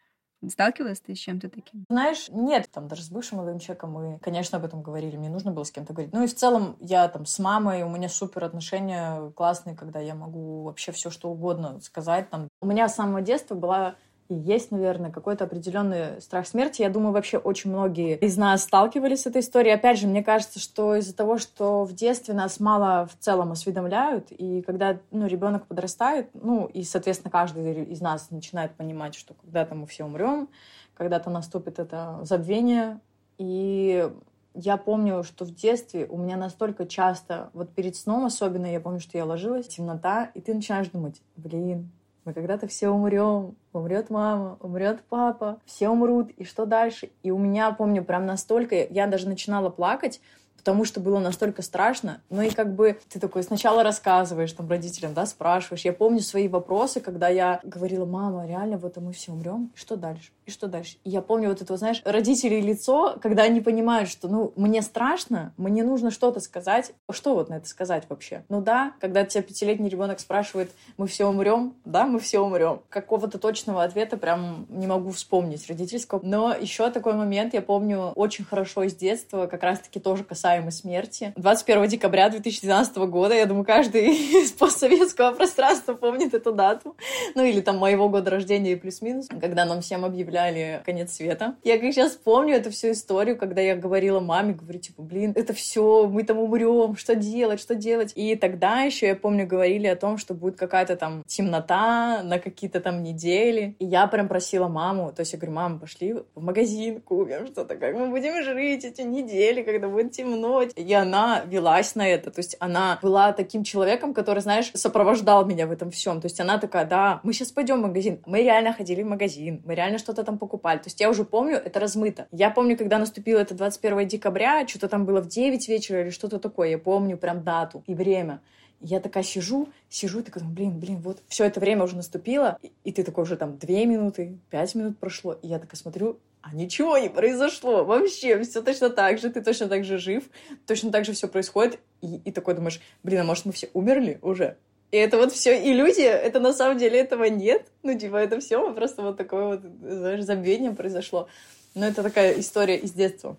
Сталкивалась 0.48 1.00
ты 1.00 1.14
с 1.14 1.18
чем-то 1.18 1.48
таким? 1.48 1.84
Знаешь, 1.88 2.28
нет, 2.30 2.68
там 2.72 2.88
даже 2.88 3.02
с 3.02 3.10
бывшим 3.10 3.38
молодым 3.38 3.58
человеком 3.58 3.92
мы, 3.92 4.18
конечно, 4.20 4.58
об 4.58 4.64
этом 4.64 4.82
говорили, 4.82 5.16
мне 5.16 5.28
нужно 5.28 5.52
было 5.52 5.64
с 5.64 5.70
кем-то 5.70 5.92
говорить. 5.92 6.12
Ну 6.12 6.24
и 6.24 6.26
в 6.26 6.34
целом 6.34 6.76
я 6.80 7.08
там 7.08 7.26
с 7.26 7.38
мамой, 7.38 7.82
у 7.82 7.88
меня 7.88 8.08
супер 8.08 8.44
отношения 8.44 9.30
классные, 9.32 9.76
когда 9.76 10.00
я 10.00 10.14
могу 10.14 10.62
вообще 10.62 10.92
все 10.92 11.10
что 11.10 11.30
угодно 11.30 11.80
сказать. 11.80 12.30
Там. 12.30 12.48
У 12.60 12.66
меня 12.66 12.88
с 12.88 12.94
самого 12.94 13.20
детства 13.20 13.54
была 13.54 13.96
и 14.30 14.34
есть, 14.34 14.70
наверное, 14.70 15.10
какой-то 15.10 15.44
определенный 15.44 16.20
страх 16.20 16.46
смерти. 16.46 16.82
Я 16.82 16.88
думаю, 16.88 17.12
вообще 17.12 17.36
очень 17.36 17.70
многие 17.70 18.16
из 18.16 18.36
нас 18.36 18.62
сталкивались 18.62 19.22
с 19.22 19.26
этой 19.26 19.40
историей. 19.40 19.74
Опять 19.74 19.98
же, 19.98 20.06
мне 20.06 20.22
кажется, 20.22 20.60
что 20.60 20.94
из-за 20.94 21.16
того, 21.16 21.38
что 21.38 21.82
в 21.82 21.92
детстве 21.92 22.32
нас 22.32 22.60
мало 22.60 23.06
в 23.06 23.18
целом 23.18 23.50
осведомляют, 23.50 24.28
и 24.30 24.62
когда 24.62 25.00
ну, 25.10 25.26
ребенок 25.26 25.66
подрастает, 25.66 26.30
ну, 26.32 26.66
и, 26.66 26.84
соответственно, 26.84 27.32
каждый 27.32 27.82
из 27.84 28.00
нас 28.00 28.30
начинает 28.30 28.72
понимать, 28.76 29.16
что 29.16 29.34
когда-то 29.34 29.74
мы 29.74 29.88
все 29.88 30.04
умрем, 30.04 30.48
когда-то 30.94 31.28
наступит 31.28 31.80
это 31.80 32.20
забвение. 32.22 33.00
И 33.38 34.08
я 34.54 34.76
помню, 34.76 35.24
что 35.24 35.44
в 35.44 35.52
детстве 35.52 36.06
у 36.08 36.16
меня 36.16 36.36
настолько 36.36 36.86
часто, 36.86 37.50
вот 37.52 37.70
перед 37.70 37.96
сном 37.96 38.26
особенно, 38.26 38.66
я 38.66 38.80
помню, 38.80 39.00
что 39.00 39.18
я 39.18 39.24
ложилась, 39.24 39.66
темнота, 39.66 40.30
и 40.34 40.40
ты 40.40 40.54
начинаешь 40.54 40.88
думать, 40.88 41.20
блин, 41.36 41.90
мы 42.30 42.34
когда-то 42.34 42.68
все 42.68 42.90
умрем, 42.90 43.56
умрет 43.72 44.08
мама, 44.08 44.56
умрет 44.60 45.02
папа, 45.08 45.58
все 45.64 45.88
умрут, 45.88 46.30
и 46.36 46.44
что 46.44 46.64
дальше? 46.64 47.10
И 47.24 47.32
у 47.32 47.38
меня, 47.38 47.72
помню, 47.72 48.04
прям 48.04 48.24
настолько, 48.24 48.86
я 48.88 49.08
даже 49.08 49.28
начинала 49.28 49.68
плакать, 49.68 50.20
потому 50.60 50.84
что 50.84 51.00
было 51.00 51.18
настолько 51.20 51.62
страшно. 51.62 52.20
Ну 52.28 52.42
и 52.42 52.50
как 52.50 52.74
бы 52.74 52.98
ты 53.08 53.18
такой 53.18 53.42
сначала 53.42 53.82
рассказываешь 53.82 54.52
там 54.52 54.68
родителям, 54.68 55.14
да, 55.14 55.24
спрашиваешь. 55.24 55.86
Я 55.86 55.94
помню 55.94 56.20
свои 56.20 56.48
вопросы, 56.48 57.00
когда 57.00 57.28
я 57.28 57.60
говорила, 57.64 58.04
мама, 58.04 58.46
реально 58.46 58.76
вот 58.76 58.98
мы 58.98 59.12
все 59.12 59.32
умрем, 59.32 59.70
что 59.74 59.96
дальше? 59.96 60.32
И 60.44 60.50
что 60.50 60.66
дальше? 60.66 60.98
И 61.04 61.10
я 61.10 61.22
помню 61.22 61.48
вот 61.48 61.62
это, 61.62 61.74
знаешь, 61.78 62.02
родителей 62.04 62.60
лицо, 62.60 63.16
когда 63.22 63.44
они 63.44 63.62
понимают, 63.62 64.10
что, 64.10 64.28
ну, 64.28 64.52
мне 64.54 64.82
страшно, 64.82 65.54
мне 65.56 65.82
нужно 65.82 66.10
что-то 66.10 66.40
сказать. 66.40 66.92
Что 67.10 67.34
вот 67.34 67.48
на 67.48 67.54
это 67.54 67.66
сказать 67.66 68.04
вообще? 68.10 68.44
Ну 68.50 68.60
да, 68.60 68.92
когда 69.00 69.24
тебя 69.24 69.42
пятилетний 69.42 69.88
ребенок 69.88 70.20
спрашивает, 70.20 70.70
мы 70.98 71.06
все 71.06 71.26
умрем, 71.26 71.74
да, 71.86 72.04
мы 72.04 72.20
все 72.20 72.40
умрем. 72.40 72.82
Какого-то 72.90 73.38
точного 73.38 73.82
ответа 73.82 74.18
прям 74.18 74.66
не 74.68 74.86
могу 74.86 75.10
вспомнить 75.10 75.66
родительского. 75.68 76.20
Но 76.22 76.54
еще 76.54 76.90
такой 76.90 77.14
момент, 77.14 77.54
я 77.54 77.62
помню 77.62 78.12
очень 78.14 78.44
хорошо 78.44 78.82
из 78.82 78.94
детства, 78.94 79.46
как 79.46 79.62
раз-таки 79.62 80.00
тоже 80.00 80.22
касается 80.22 80.49
касаемо 80.50 80.70
смерти. 80.70 81.32
21 81.36 81.86
декабря 81.86 82.28
2012 82.28 82.96
года, 83.08 83.34
я 83.34 83.46
думаю, 83.46 83.64
каждый 83.64 84.08
из 84.42 84.50
постсоветского 84.50 85.32
пространства 85.32 85.94
помнит 85.94 86.34
эту 86.34 86.52
дату. 86.52 86.96
Ну 87.36 87.44
или 87.44 87.60
там 87.60 87.78
моего 87.78 88.08
года 88.08 88.30
рождения 88.30 88.72
и 88.72 88.76
плюс-минус, 88.76 89.28
когда 89.40 89.64
нам 89.64 89.80
всем 89.80 90.04
объявляли 90.04 90.82
конец 90.84 91.12
света. 91.12 91.54
Я 91.62 91.78
как 91.78 91.92
сейчас 91.92 92.12
помню 92.12 92.56
эту 92.56 92.70
всю 92.70 92.90
историю, 92.90 93.36
когда 93.36 93.60
я 93.60 93.76
говорила 93.76 94.18
маме, 94.18 94.54
говорю, 94.54 94.80
типа, 94.80 95.02
блин, 95.02 95.32
это 95.36 95.52
все, 95.52 96.08
мы 96.08 96.24
там 96.24 96.38
умрем, 96.38 96.96
что 96.96 97.14
делать, 97.14 97.60
что 97.60 97.76
делать? 97.76 98.12
И 98.16 98.34
тогда 98.34 98.80
еще, 98.80 99.06
я 99.06 99.14
помню, 99.14 99.46
говорили 99.46 99.86
о 99.86 99.94
том, 99.96 100.18
что 100.18 100.34
будет 100.34 100.56
какая-то 100.56 100.96
там 100.96 101.22
темнота 101.26 102.22
на 102.24 102.40
какие-то 102.40 102.80
там 102.80 103.04
недели. 103.04 103.76
И 103.78 103.84
я 103.84 104.06
прям 104.08 104.26
просила 104.26 104.66
маму, 104.66 105.12
то 105.14 105.20
есть 105.20 105.32
я 105.32 105.38
говорю, 105.38 105.54
мама, 105.54 105.78
пошли 105.78 106.14
в 106.34 106.42
магазин, 106.42 107.00
купим 107.00 107.46
что-то, 107.46 107.76
как 107.76 107.94
мы 107.94 108.08
будем 108.08 108.42
жить 108.42 108.84
эти 108.84 109.02
недели, 109.02 109.62
когда 109.62 109.88
будет 109.88 110.10
темно 110.12 110.39
темноть. 110.40 110.72
И 110.76 110.92
она 110.92 111.42
велась 111.46 111.94
на 111.94 112.08
это. 112.08 112.30
То 112.30 112.40
есть 112.40 112.56
она 112.60 112.98
была 113.02 113.32
таким 113.32 113.64
человеком, 113.64 114.14
который, 114.14 114.40
знаешь, 114.40 114.70
сопровождал 114.74 115.44
меня 115.44 115.66
в 115.66 115.72
этом 115.72 115.90
всем. 115.90 116.20
То 116.20 116.26
есть 116.26 116.40
она 116.40 116.58
такая, 116.58 116.84
да, 116.84 117.20
мы 117.22 117.32
сейчас 117.32 117.52
пойдем 117.52 117.78
в 117.78 117.86
магазин. 117.86 118.20
Мы 118.26 118.42
реально 118.42 118.72
ходили 118.72 119.02
в 119.02 119.06
магазин, 119.06 119.62
мы 119.64 119.74
реально 119.74 119.98
что-то 119.98 120.24
там 120.24 120.38
покупали. 120.38 120.78
То 120.78 120.86
есть 120.86 121.00
я 121.00 121.10
уже 121.10 121.24
помню, 121.24 121.56
это 121.56 121.80
размыто. 121.80 122.26
Я 122.32 122.50
помню, 122.50 122.76
когда 122.76 122.98
наступило 122.98 123.38
это 123.38 123.54
21 123.54 124.08
декабря, 124.08 124.66
что-то 124.66 124.88
там 124.88 125.04
было 125.04 125.20
в 125.20 125.28
9 125.28 125.68
вечера 125.68 126.02
или 126.02 126.10
что-то 126.10 126.38
такое. 126.38 126.70
Я 126.70 126.78
помню 126.78 127.16
прям 127.16 127.42
дату 127.42 127.82
и 127.86 127.94
время. 127.94 128.40
Я 128.82 129.00
такая 129.00 129.22
сижу, 129.22 129.68
сижу, 129.90 130.20
и 130.20 130.22
такая, 130.22 130.42
блин, 130.42 130.78
блин, 130.80 131.00
вот 131.02 131.22
все 131.28 131.44
это 131.44 131.60
время 131.60 131.84
уже 131.84 131.96
наступило, 131.96 132.56
и, 132.62 132.72
и 132.82 132.92
ты 132.92 133.04
такой 133.04 133.24
уже 133.24 133.36
там 133.36 133.58
две 133.58 133.84
минуты, 133.84 134.38
пять 134.48 134.74
минут 134.74 134.98
прошло, 134.98 135.34
и 135.34 135.48
я 135.48 135.58
такая 135.58 135.76
смотрю, 135.76 136.18
а 136.42 136.54
ничего 136.54 136.98
не 136.98 137.08
произошло 137.08 137.84
вообще, 137.84 138.42
все 138.42 138.62
точно 138.62 138.90
так 138.90 139.18
же, 139.18 139.30
ты 139.30 139.42
точно 139.42 139.68
так 139.68 139.84
же 139.84 139.98
жив, 139.98 140.24
точно 140.66 140.90
так 140.90 141.04
же 141.04 141.12
все 141.12 141.28
происходит, 141.28 141.78
и, 142.00 142.16
и 142.24 142.32
такой 142.32 142.54
думаешь, 142.54 142.80
блин, 143.02 143.20
а 143.20 143.24
может 143.24 143.44
мы 143.44 143.52
все 143.52 143.68
умерли 143.74 144.18
уже? 144.22 144.56
И 144.90 144.96
это 144.96 145.18
вот 145.18 145.32
все 145.32 145.62
иллюзия, 145.70 146.10
это 146.10 146.40
на 146.40 146.52
самом 146.52 146.78
деле 146.78 146.98
этого 146.98 147.24
нет, 147.24 147.68
ну 147.82 147.96
типа 147.96 148.16
это 148.16 148.40
все 148.40 148.72
просто 148.72 149.02
вот 149.02 149.16
такое 149.16 149.56
вот, 149.56 149.60
знаешь, 149.80 150.24
забвение 150.24 150.72
произошло. 150.72 151.28
Но 151.74 151.86
это 151.86 152.02
такая 152.02 152.40
история 152.40 152.76
из 152.76 152.92
детства. 152.92 153.36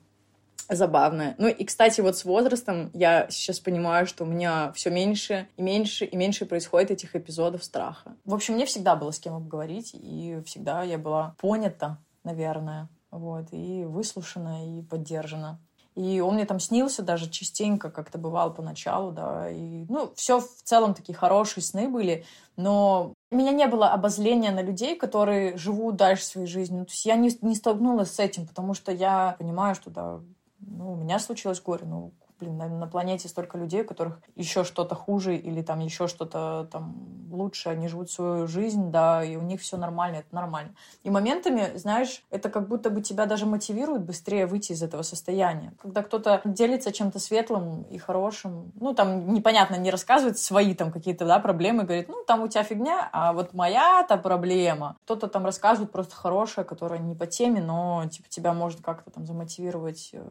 забавное. 0.70 1.36
Ну 1.38 1.48
и, 1.48 1.66
кстати, 1.66 2.00
вот 2.02 2.18
с 2.18 2.24
возрастом 2.24 2.90
я 2.94 3.28
сейчас 3.30 3.60
понимаю, 3.60 4.08
что 4.08 4.24
у 4.24 4.28
меня 4.28 4.72
все 4.74 4.90
меньше 4.90 5.48
и 5.58 5.62
меньше 5.62 6.06
и 6.06 6.16
меньше 6.16 6.46
происходит 6.46 6.92
этих 6.92 7.16
эпизодов 7.16 7.64
страха. 7.64 8.16
В 8.24 8.34
общем, 8.34 8.54
мне 8.54 8.66
всегда 8.66 8.96
было 8.96 9.12
с 9.12 9.20
кем 9.20 9.36
обговорить, 9.36 9.92
и 9.94 10.42
всегда 10.46 10.84
я 10.84 10.98
была 10.98 11.36
понята, 11.40 11.98
наверное, 12.24 12.90
вот, 13.12 13.48
и 13.52 13.84
выслушана, 13.86 14.80
и 14.80 14.82
поддержана. 14.82 15.60
И 15.96 16.22
он 16.22 16.36
мне 16.36 16.46
там 16.46 16.60
снился 16.60 17.04
даже 17.04 17.30
частенько, 17.30 17.92
как-то 17.92 18.18
бывал 18.18 18.54
поначалу, 18.54 19.12
да. 19.12 19.50
И, 19.50 19.86
ну, 19.90 20.14
все 20.16 20.40
в 20.40 20.64
целом 20.64 20.94
такие 20.94 21.14
хорошие 21.14 21.64
сны 21.64 21.90
были, 21.90 22.24
но 22.56 23.14
у 23.30 23.36
меня 23.36 23.52
не 23.52 23.68
было 23.68 23.90
обозления 23.90 24.52
на 24.52 24.62
людей, 24.62 24.96
которые 24.96 25.58
живут 25.58 25.98
дальше 25.98 26.24
своей 26.24 26.48
жизнью. 26.48 26.80
Ну, 26.80 26.86
то 26.86 26.92
есть 26.92 27.06
я 27.06 27.16
не, 27.18 27.30
не 27.42 27.56
столкнулась 27.56 28.14
с 28.14 28.20
этим, 28.20 28.48
потому 28.48 28.74
что 28.74 28.94
я 28.94 29.36
понимаю, 29.38 29.76
что, 29.76 29.90
да, 29.90 30.22
ну, 30.60 30.94
у 30.94 30.96
меня 30.96 31.20
случилось 31.20 31.62
горе, 31.62 31.86
ну, 31.86 32.14
блин, 32.40 32.58
на, 32.58 32.70
на 32.70 32.88
планете 32.88 33.28
столько 33.28 33.58
людей, 33.58 33.82
у 33.82 33.88
которых 33.88 34.22
еще 34.36 34.64
что-то 34.64 34.96
хуже 34.96 35.36
или 35.36 35.62
там 35.62 35.80
еще 35.80 36.08
что-то 36.08 36.70
там 36.72 37.11
лучше, 37.32 37.70
они 37.70 37.88
живут 37.88 38.12
свою 38.12 38.48
жизнь, 38.48 38.92
да, 38.92 39.24
и 39.24 39.36
у 39.36 39.42
них 39.42 39.62
все 39.62 39.78
нормально, 39.78 40.18
это 40.18 40.34
нормально. 40.36 40.74
И 41.04 41.10
моментами, 41.10 41.72
знаешь, 41.76 42.24
это 42.30 42.50
как 42.50 42.68
будто 42.68 42.90
бы 42.90 43.02
тебя 43.02 43.26
даже 43.26 43.46
мотивирует 43.46 44.04
быстрее 44.04 44.46
выйти 44.46 44.74
из 44.74 44.84
этого 44.84 45.02
состояния. 45.02 45.74
Когда 45.82 46.04
кто-то 46.04 46.42
делится 46.46 46.92
чем-то 46.92 47.20
светлым 47.20 47.84
и 47.84 47.98
хорошим, 47.98 48.72
ну, 48.80 48.94
там 48.94 49.34
непонятно, 49.34 49.76
не 49.76 49.92
рассказывает 49.92 50.38
свои 50.38 50.74
там 50.74 50.92
какие-то, 50.92 51.26
да, 51.26 51.40
проблемы, 51.40 51.84
говорит, 51.84 52.10
ну, 52.10 52.24
там 52.26 52.44
у 52.44 52.48
тебя 52.48 52.64
фигня, 52.64 53.10
а 53.12 53.34
вот 53.34 53.54
моя-то 53.54 54.18
проблема. 54.18 54.98
Кто-то 55.06 55.28
там 55.28 55.46
рассказывает 55.46 55.92
просто 55.92 56.16
хорошее, 56.16 56.66
которое 56.66 57.00
не 57.00 57.16
по 57.16 57.28
теме, 57.28 57.62
но, 57.62 58.06
типа, 58.10 58.30
тебя 58.30 58.54
может 58.54 58.82
как-то 58.82 59.12
там 59.12 59.26
замотивировать 59.26 60.10
э, 60.14 60.24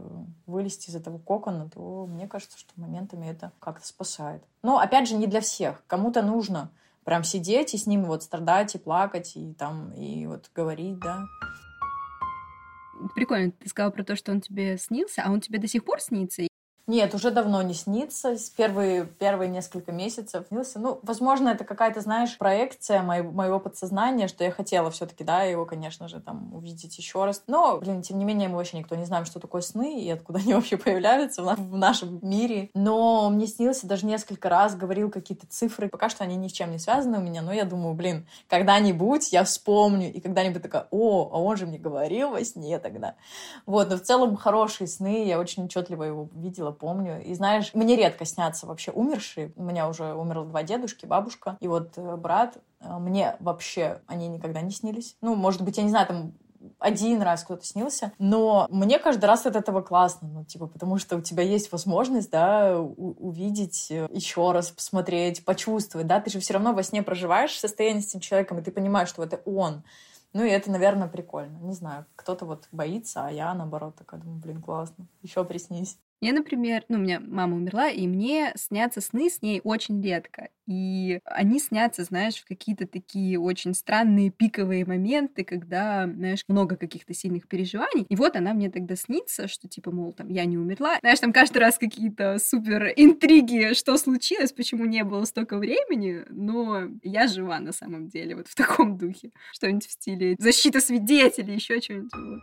вылезти 0.47 0.91
из 0.91 0.97
этого 0.97 1.19
кокона, 1.19 1.69
то 1.69 2.07
мне 2.07 2.27
кажется, 2.27 2.59
что 2.59 2.71
моментами 2.77 3.27
это 3.27 3.53
как-то 3.61 3.87
спасает. 3.87 4.43
Но, 4.63 4.79
опять 4.79 5.09
же, 5.09 5.15
не 5.15 5.27
для 5.27 5.41
всех. 5.41 5.83
Кому-то 5.87 6.23
нужно 6.23 6.71
прям 7.05 7.25
сидеть 7.25 7.75
и 7.75 7.79
с 7.79 7.87
ним 7.87 8.05
вот 8.05 8.23
страдать 8.23 8.75
и 8.75 8.79
плакать, 8.79 9.33
и 9.37 9.55
там, 9.55 9.93
и 9.93 10.27
вот 10.27 10.51
говорить, 10.55 10.99
да. 10.99 11.25
Прикольно, 13.15 13.53
ты 13.53 13.69
сказала 13.69 13.91
про 13.91 14.05
то, 14.05 14.15
что 14.17 14.33
он 14.33 14.41
тебе 14.41 14.77
снился, 14.77 15.23
а 15.25 15.33
он 15.33 15.41
тебе 15.41 15.59
до 15.59 15.67
сих 15.67 15.85
пор 15.85 16.01
снится? 16.01 16.50
Нет, 16.91 17.15
уже 17.15 17.31
давно 17.31 17.63
не 17.63 17.73
снится. 17.73 18.37
С 18.37 18.51
первые, 18.51 19.07
первые 19.07 19.49
несколько 19.49 19.93
месяцев 19.93 20.47
снился. 20.49 20.81
Ну, 20.81 20.99
возможно, 21.05 21.51
это 21.51 21.63
какая-то, 21.63 22.01
знаешь, 22.01 22.37
проекция 22.37 23.01
моего, 23.01 23.31
моего 23.31 23.61
подсознания, 23.61 24.27
что 24.27 24.43
я 24.43 24.51
хотела 24.51 24.91
все-таки, 24.91 25.23
да, 25.23 25.45
его, 25.45 25.65
конечно 25.67 26.09
же, 26.09 26.19
там 26.19 26.53
увидеть 26.53 26.99
еще 26.99 27.25
раз. 27.25 27.45
Но, 27.47 27.79
блин, 27.79 28.03
тем 28.03 28.19
не 28.19 28.25
менее, 28.25 28.49
мы 28.49 28.57
вообще 28.57 28.77
никто 28.77 28.97
не 28.97 29.05
знаем, 29.05 29.25
что 29.25 29.39
такое 29.39 29.63
сны 29.63 30.03
и 30.03 30.11
откуда 30.11 30.41
они 30.41 30.53
вообще 30.55 30.77
появляются 30.77 31.45
в, 31.45 31.77
нашем 31.77 32.19
мире. 32.23 32.71
Но 32.75 33.31
мне 33.31 33.47
снился 33.47 33.87
даже 33.87 34.05
несколько 34.05 34.49
раз, 34.49 34.75
говорил 34.75 35.13
какие-то 35.13 35.47
цифры. 35.47 35.89
Пока 35.89 36.09
что 36.09 36.25
они 36.25 36.35
ни 36.35 36.49
с 36.49 36.53
чем 36.53 36.73
не 36.73 36.81
связаны 36.81 37.19
у 37.19 37.23
меня, 37.23 37.41
но 37.41 37.53
я 37.53 37.67
думаю, 37.67 37.95
блин, 37.95 38.27
когда-нибудь 38.49 39.33
я 39.33 39.45
вспомню, 39.45 40.13
и 40.13 40.19
когда-нибудь 40.19 40.61
такая, 40.61 40.89
о, 40.91 41.31
а 41.33 41.39
он 41.39 41.57
же 41.57 41.67
мне 41.67 41.79
говорил 41.79 42.31
во 42.31 42.43
сне 42.43 42.81
тогда. 42.81 43.15
Вот, 43.65 43.91
но 43.91 43.97
в 43.97 44.03
целом 44.03 44.35
хорошие 44.35 44.89
сны, 44.89 45.25
я 45.25 45.39
очень 45.39 45.67
отчетливо 45.67 46.03
его 46.03 46.29
видела, 46.35 46.73
помню. 46.81 47.23
И 47.23 47.35
знаешь, 47.35 47.73
мне 47.75 47.95
редко 47.95 48.25
снятся 48.25 48.67
вообще 48.67 48.91
умершие. 48.91 49.53
У 49.57 49.63
меня 49.63 49.89
уже 49.89 50.15
умерло 50.15 50.47
два 50.47 50.63
дедушки, 50.63 51.07
бабушка. 51.07 51.57
И 51.61 51.69
вот 51.69 51.93
э, 51.97 52.17
брат, 52.17 52.59
э, 52.81 52.99
мне 52.99 53.37
вообще 53.39 54.01
они 54.07 54.29
никогда 54.29 54.63
не 54.63 54.71
снились. 54.71 55.17
Ну, 55.21 55.35
может 55.35 55.63
быть, 55.63 55.77
я 55.77 55.85
не 55.85 55.91
знаю, 55.91 56.07
там 56.07 56.33
один 56.79 57.23
раз 57.23 57.45
кто-то 57.45 57.65
снился, 57.65 58.13
но 58.19 58.67
мне 58.71 58.99
каждый 58.99 59.25
раз 59.25 59.47
от 59.47 59.57
этого 59.57 59.81
классно, 59.81 60.29
ну, 60.29 60.45
типа, 60.45 60.67
потому 60.67 60.99
что 60.99 61.17
у 61.17 61.21
тебя 61.21 61.43
есть 61.43 61.73
возможность, 61.73 62.31
да, 62.31 62.79
увидеть 62.79 63.91
э, 63.91 64.09
еще 64.11 64.53
раз, 64.53 64.71
посмотреть, 64.71 65.45
почувствовать, 65.45 66.07
да, 66.07 66.21
ты 66.21 66.31
же 66.31 66.41
все 66.41 66.55
равно 66.55 66.73
во 66.73 66.83
сне 66.83 67.03
проживаешь 67.03 67.59
состояние 67.59 68.03
с 68.03 68.09
этим 68.09 68.21
человеком, 68.21 68.59
и 68.59 68.63
ты 68.63 68.71
понимаешь, 68.73 69.09
что 69.09 69.23
это 69.23 69.41
он. 69.45 69.83
Ну, 70.33 70.45
и 70.45 70.49
это, 70.49 70.71
наверное, 70.71 71.09
прикольно. 71.09 71.57
Не 71.59 71.75
знаю, 71.75 72.07
кто-то 72.15 72.45
вот 72.45 72.69
боится, 72.71 73.27
а 73.27 73.31
я, 73.31 73.53
наоборот, 73.53 73.97
такая 73.97 74.21
думаю, 74.21 74.41
блин, 74.41 74.63
классно, 74.63 75.07
еще 75.23 75.45
приснись. 75.45 75.99
Я, 76.21 76.35
например, 76.35 76.85
ну, 76.89 76.99
у 76.99 77.01
меня 77.01 77.19
мама 77.21 77.57
умерла, 77.57 77.89
и 77.89 78.07
мне 78.07 78.53
снятся 78.55 79.01
сны 79.01 79.31
с 79.31 79.41
ней 79.41 79.61
очень 79.65 80.03
редко. 80.03 80.51
И 80.67 81.19
они 81.25 81.59
снятся, 81.59 82.05
знаешь, 82.05 82.37
в 82.37 82.45
какие-то 82.47 82.87
такие 82.87 83.41
очень 83.41 83.75
странные 83.75 84.31
пиковые 84.31 84.85
моменты, 84.85 85.45
когда, 85.45 86.07
знаешь, 86.07 86.45
много 86.47 86.77
каких-то 86.77 87.15
сильных 87.15 87.49
переживаний. 87.49 88.05
И 88.09 88.17
вот 88.17 88.37
она 88.37 88.53
мне 88.53 88.71
тогда 88.71 88.97
снится, 88.97 89.49
что 89.49 89.67
типа, 89.67 89.91
мол, 89.91 90.13
там, 90.13 90.29
я 90.29 90.45
не 90.45 90.59
умерла. 90.59 90.99
Знаешь, 91.01 91.21
там 91.21 91.33
каждый 91.33 91.59
раз 91.59 91.79
какие-то 91.79 92.39
супер 92.39 92.93
интриги, 92.97 93.73
что 93.73 93.97
случилось, 93.97 94.53
почему 94.53 94.85
не 94.85 95.03
было 95.05 95.25
столько 95.25 95.57
времени, 95.57 96.25
но 96.29 96.83
я 97.03 97.29
жива 97.29 97.59
на 97.61 97.73
самом 97.73 98.09
деле, 98.09 98.37
вот 98.37 98.47
в 98.47 98.55
таком 98.55 98.99
духе. 98.99 99.31
Что-нибудь 99.53 99.87
в 99.87 99.91
стиле 99.91 100.37
защита 100.39 100.81
свидетелей, 100.81 101.55
еще 101.55 101.81
что-нибудь. 101.81 102.13
Вот. 102.15 102.41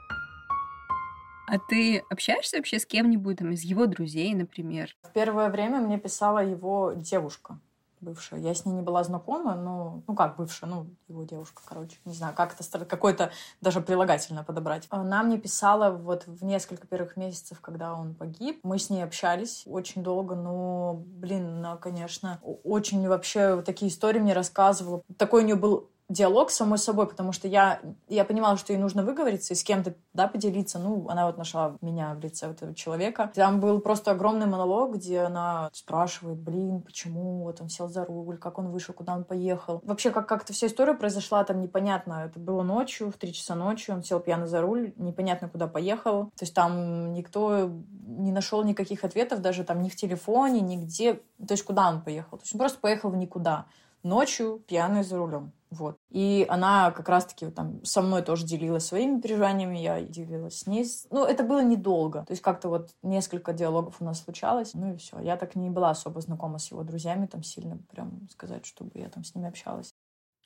А 1.48 1.58
ты 1.60 2.04
общаешься 2.10 2.58
вообще 2.58 2.78
с 2.78 2.86
кем-нибудь 2.86 3.38
там 3.38 3.52
из 3.52 3.62
его 3.64 3.86
друзей, 3.86 4.34
например? 4.36 4.96
В 5.04 5.12
первое 5.14 5.50
время 5.50 5.80
мне 5.80 5.98
писала 5.98 6.40
его 6.40 6.94
девушка 6.96 7.60
бывшая. 8.00 8.40
Я 8.40 8.54
с 8.54 8.66
ней 8.66 8.74
не 8.74 8.82
была 8.82 9.04
знакома, 9.04 9.56
но... 9.56 10.04
Ну, 10.08 10.16
как 10.16 10.38
бывшая, 10.38 10.68
ну, 10.68 10.88
его 11.08 11.24
девушка, 11.24 11.62
короче. 11.66 11.98
Не 12.06 12.14
знаю, 12.14 12.36
как 12.36 12.56
это... 12.60 12.86
Какое-то 12.86 13.32
даже 13.62 13.82
прилагательное 13.82 14.44
подобрать. 14.44 14.88
Она 14.90 15.24
мне 15.24 15.38
писала 15.38 15.92
вот 15.92 16.26
в 16.28 16.44
несколько 16.44 16.88
первых 16.88 17.18
месяцев, 17.18 17.60
когда 17.62 17.94
он 17.94 18.14
погиб. 18.14 18.60
Мы 18.64 18.80
с 18.80 18.90
ней 18.90 19.04
общались 19.04 19.64
очень 19.66 20.04
долго, 20.04 20.36
но, 20.36 21.04
блин, 21.06 21.58
она, 21.58 21.78
конечно, 21.78 22.40
очень 22.42 23.08
вообще 23.08 23.62
такие 23.62 23.90
истории 23.90 24.20
мне 24.20 24.34
рассказывала. 24.34 25.02
Такой 25.18 25.44
у 25.44 25.46
нее 25.46 25.56
был 25.56 25.90
диалог 26.10 26.52
с 26.52 26.56
самой 26.56 26.78
собой, 26.78 27.08
потому 27.08 27.34
что 27.34 27.48
я, 27.48 27.82
я 28.08 28.24
понимала, 28.24 28.58
что 28.58 28.72
ей 28.72 28.80
нужно 28.80 29.04
выговориться 29.04 29.54
и 29.54 29.58
с 29.58 29.64
кем-то, 29.64 29.96
да, 30.14 30.28
поделиться. 30.28 30.80
Ну, 30.80 31.08
она 31.10 31.28
вот 31.28 31.38
нашла 31.38 31.78
меня 31.82 32.14
в 32.14 32.20
лице 32.20 32.48
этого 32.48 32.74
человека. 32.74 33.32
Там 33.36 33.60
был 33.60 33.82
просто 33.82 34.12
огромный 34.12 34.46
монолог, 34.46 34.96
где 34.96 35.20
она 35.22 35.70
спрашивает, 35.74 36.40
блин, 36.40 36.82
почему 36.82 37.44
вот 37.44 37.60
он 37.60 37.70
сел 37.70 37.90
за 37.90 38.06
руль, 38.06 38.38
как 38.38 38.58
он 38.58 38.70
вышел, 38.72 38.94
куда 38.94 39.16
он 39.16 39.26
поехал. 39.26 39.82
Вообще, 39.84 40.12
как 40.12 40.28
как-то 40.28 40.54
вся 40.54 40.68
история 40.68 40.94
произошла, 40.94 41.44
там 41.44 41.60
непонятно. 41.60 42.24
Это 42.26 42.40
было 42.40 42.64
ночью, 42.64 43.12
в 43.12 43.18
три 43.18 43.34
часа 43.34 43.56
ночи, 43.56 43.92
он 43.92 44.04
сел 44.04 44.20
пьяно 44.22 44.48
за 44.48 44.62
руль, 44.62 44.94
непонятно, 44.96 45.50
куда 45.50 45.68
поехал. 45.68 46.26
То 46.38 46.44
есть 46.44 46.54
там 46.54 47.12
никто 47.14 47.70
не 48.08 48.32
нашел 48.32 48.64
никаких 48.64 49.04
ответов, 49.04 49.42
даже 49.42 49.66
там 49.66 49.82
ни 49.82 49.90
в 49.90 49.96
телефоне, 49.96 50.62
нигде. 50.62 51.16
То 51.46 51.52
есть 51.52 51.64
куда 51.64 51.90
он 51.90 52.02
поехал? 52.02 52.38
То 52.38 52.44
есть 52.44 52.56
он 52.56 52.60
просто 52.60 52.80
поехал 52.80 53.10
в 53.10 53.18
никуда. 53.18 53.66
Ночью 54.08 54.64
пьяный 54.68 55.04
за 55.04 55.18
рулем. 55.18 55.52
Вот. 55.70 55.98
И 56.10 56.46
она 56.48 56.92
как 56.92 57.10
раз-таки 57.10 57.48
там 57.48 57.84
со 57.84 58.02
мной 58.02 58.22
тоже 58.22 58.46
делилась 58.46 58.86
своими 58.86 59.20
переживаниями, 59.20 59.80
я 59.80 60.02
делилась 60.02 60.60
с 60.60 60.68
ней. 60.68 60.86
Ну, 61.12 61.26
это 61.26 61.44
было 61.44 61.62
недолго. 61.62 62.24
То 62.26 62.32
есть 62.32 62.42
как-то 62.42 62.70
вот 62.70 62.92
несколько 63.04 63.52
диалогов 63.52 63.98
у 64.00 64.06
нас 64.06 64.24
случалось, 64.24 64.74
ну 64.76 64.94
и 64.94 64.98
все. 64.98 65.20
Я 65.20 65.36
так 65.36 65.56
не 65.56 65.70
была 65.70 65.90
особо 65.90 66.22
знакома 66.22 66.58
с 66.58 66.72
его 66.72 66.84
друзьями, 66.84 67.26
там 67.26 67.44
сильно 67.44 67.78
прям 67.90 68.30
сказать, 68.30 68.66
чтобы 68.66 68.92
я 68.94 69.10
там 69.10 69.26
с 69.26 69.36
ними 69.36 69.50
общалась. 69.50 69.94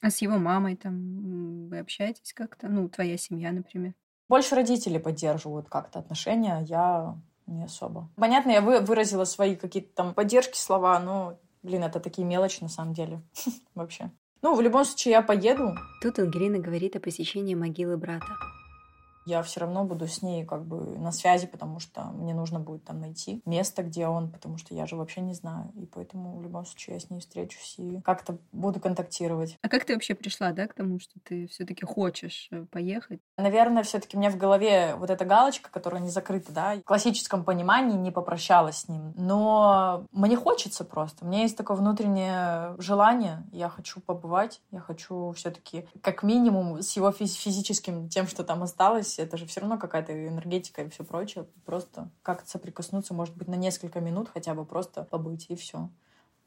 А 0.02 0.10
с 0.10 0.24
его 0.24 0.38
мамой 0.38 0.76
там 0.76 1.68
вы 1.70 1.78
общаетесь 1.78 2.34
как-то? 2.34 2.68
Ну, 2.68 2.90
твоя 2.90 3.16
семья, 3.18 3.52
например. 3.52 3.94
Больше 4.28 4.56
родители 4.56 4.98
поддерживают 4.98 5.70
как-то 5.70 6.00
отношения, 6.00 6.66
я 6.68 7.16
не 7.46 7.66
особо. 7.66 8.10
Понятно, 8.16 8.50
я 8.50 8.62
выразила 8.62 9.26
свои 9.26 9.56
какие-то 9.56 9.94
там 9.94 10.14
поддержки, 10.16 10.58
слова, 10.58 11.00
но, 11.00 11.38
блин, 11.64 11.84
это 11.84 12.00
такие 12.00 12.26
мелочи 12.28 12.62
на 12.62 12.70
самом 12.70 12.94
деле 12.94 13.22
вообще. 13.76 14.12
Ну, 14.42 14.56
в 14.56 14.62
любом 14.62 14.86
случае, 14.86 15.12
я 15.12 15.22
поеду. 15.22 15.76
Тут 16.02 16.18
Ангелина 16.18 16.60
говорит 16.60 16.96
о 16.96 17.00
посещении 17.00 17.54
могилы 17.54 17.98
брата 17.98 18.36
я 19.26 19.42
все 19.44 19.62
равно 19.62 19.84
буду 19.84 20.08
с 20.08 20.22
ней 20.22 20.46
как 20.46 20.66
бы 20.66 20.98
на 20.98 21.12
связи, 21.12 21.48
потому 21.48 21.80
что 21.80 22.04
мне 22.06 22.34
нужно 22.34 22.60
будет 22.60 22.84
там 22.84 23.00
найти 23.00 23.42
место, 23.46 23.84
где 23.84 24.08
он, 24.08 24.32
потому 24.32 24.58
что 24.58 24.74
я 24.74 24.86
же 24.86 24.96
вообще 24.96 25.22
не 25.22 25.34
знаю. 25.34 25.72
И 25.76 25.86
поэтому 25.86 26.38
в 26.38 26.44
любом 26.44 26.66
случае 26.66 26.96
я 26.96 27.00
с 27.00 27.10
ней 27.10 27.20
встречусь 27.20 27.76
и 27.78 28.02
как-то 28.02 28.38
буду 28.52 28.80
контактировать. 28.80 29.58
А 29.62 29.70
как 29.70 29.86
ты 29.86 29.94
вообще 29.94 30.16
пришла, 30.16 30.52
да, 30.52 30.68
к 30.68 30.74
тому, 30.74 31.00
что 31.00 31.20
ты 31.24 31.48
все-таки 31.48 31.86
хочешь 31.86 32.48
э, 32.52 32.66
поехать? 32.72 33.20
Наверное, 33.38 33.84
все-таки 33.84 34.18
у 34.18 34.20
меня 34.20 34.32
в 34.32 34.38
голове 34.38 34.96
вот 34.96 35.10
эта 35.10 35.26
галочка, 35.26 35.70
которая 35.70 36.02
не 36.02 36.10
закрыта, 36.10 36.52
да, 36.52 36.76
в 36.76 36.84
классическом 36.84 37.44
понимании 37.44 37.98
не 37.98 38.12
попрощалась 38.12 38.78
с 38.78 38.88
ним. 38.88 39.14
Но 39.16 40.06
мне 40.12 40.36
хочется 40.36 40.84
просто. 40.84 41.26
У 41.26 41.28
меня 41.28 41.42
есть 41.42 41.58
такое 41.58 41.78
внутреннее 41.78 42.76
желание. 42.78 43.44
Я 43.52 43.70
хочу 43.70 44.00
побывать. 44.02 44.62
Я 44.72 44.80
хочу 44.80 45.32
все-таки 45.34 45.88
как 46.02 46.24
минимум 46.24 46.82
с 46.82 46.96
его 46.96 47.12
физическим 47.12 48.10
тем, 48.10 48.28
что 48.28 48.44
там 48.44 48.64
осталось, 48.64 49.11
есть 49.12 49.20
это 49.20 49.38
же 49.38 49.46
все 49.46 49.62
равно 49.62 49.78
какая-то 49.78 50.12
энергетика 50.28 50.82
и 50.82 50.90
все 50.90 51.04
прочее. 51.04 51.46
Просто 51.66 52.10
как-то 52.24 52.50
соприкоснуться, 52.50 53.14
может 53.14 53.36
быть, 53.36 53.48
на 53.48 53.56
несколько 53.56 54.00
минут 54.00 54.30
хотя 54.34 54.54
бы 54.54 54.66
просто 54.66 55.04
побыть, 55.04 55.46
и 55.50 55.56
все. 55.56 55.90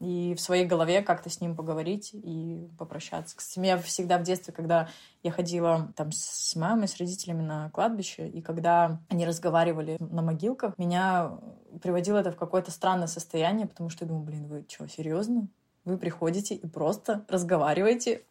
и 0.00 0.35
в 0.35 0.40
своей 0.40 0.66
голове 0.66 1.03
как-то 1.03 1.31
с 1.31 1.40
ним 1.40 1.57
поговорить 1.57 2.11
и 2.12 2.68
попрощаться. 2.79 3.37
Кстати, 3.37 3.64
я 3.64 3.79
всегда 3.79 4.18
в 4.18 4.22
детстве, 4.22 4.53
когда 4.53 4.88
я 5.22 5.31
ходила 5.31 5.92
там 5.96 6.11
с 6.12 6.55
мамой, 6.57 6.88
с 6.88 6.96
родителями 6.96 7.42
на 7.42 7.70
кладбище, 7.70 8.29
и 8.29 8.42
когда 8.42 9.00
они 9.09 9.27
разговаривали 9.27 9.96
на 10.00 10.22
могилках, 10.22 10.77
меня 10.79 11.38
приводило 11.83 12.18
это 12.18 12.33
в 12.33 12.37
какое-то 12.37 12.70
странное 12.70 13.07
состояние, 13.07 13.66
потому 13.66 13.88
что 13.88 14.05
я 14.05 14.09
думаю, 14.09 14.24
блин, 14.24 14.46
вы 14.46 14.64
что, 14.68 14.88
серьезно? 14.88 15.48
Вы 15.85 15.96
приходите 15.96 16.55
и 16.55 16.66
просто 16.66 17.24
разговариваете 17.29 18.24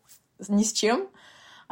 ни 0.47 0.63
с 0.63 0.73
чем, 0.73 1.07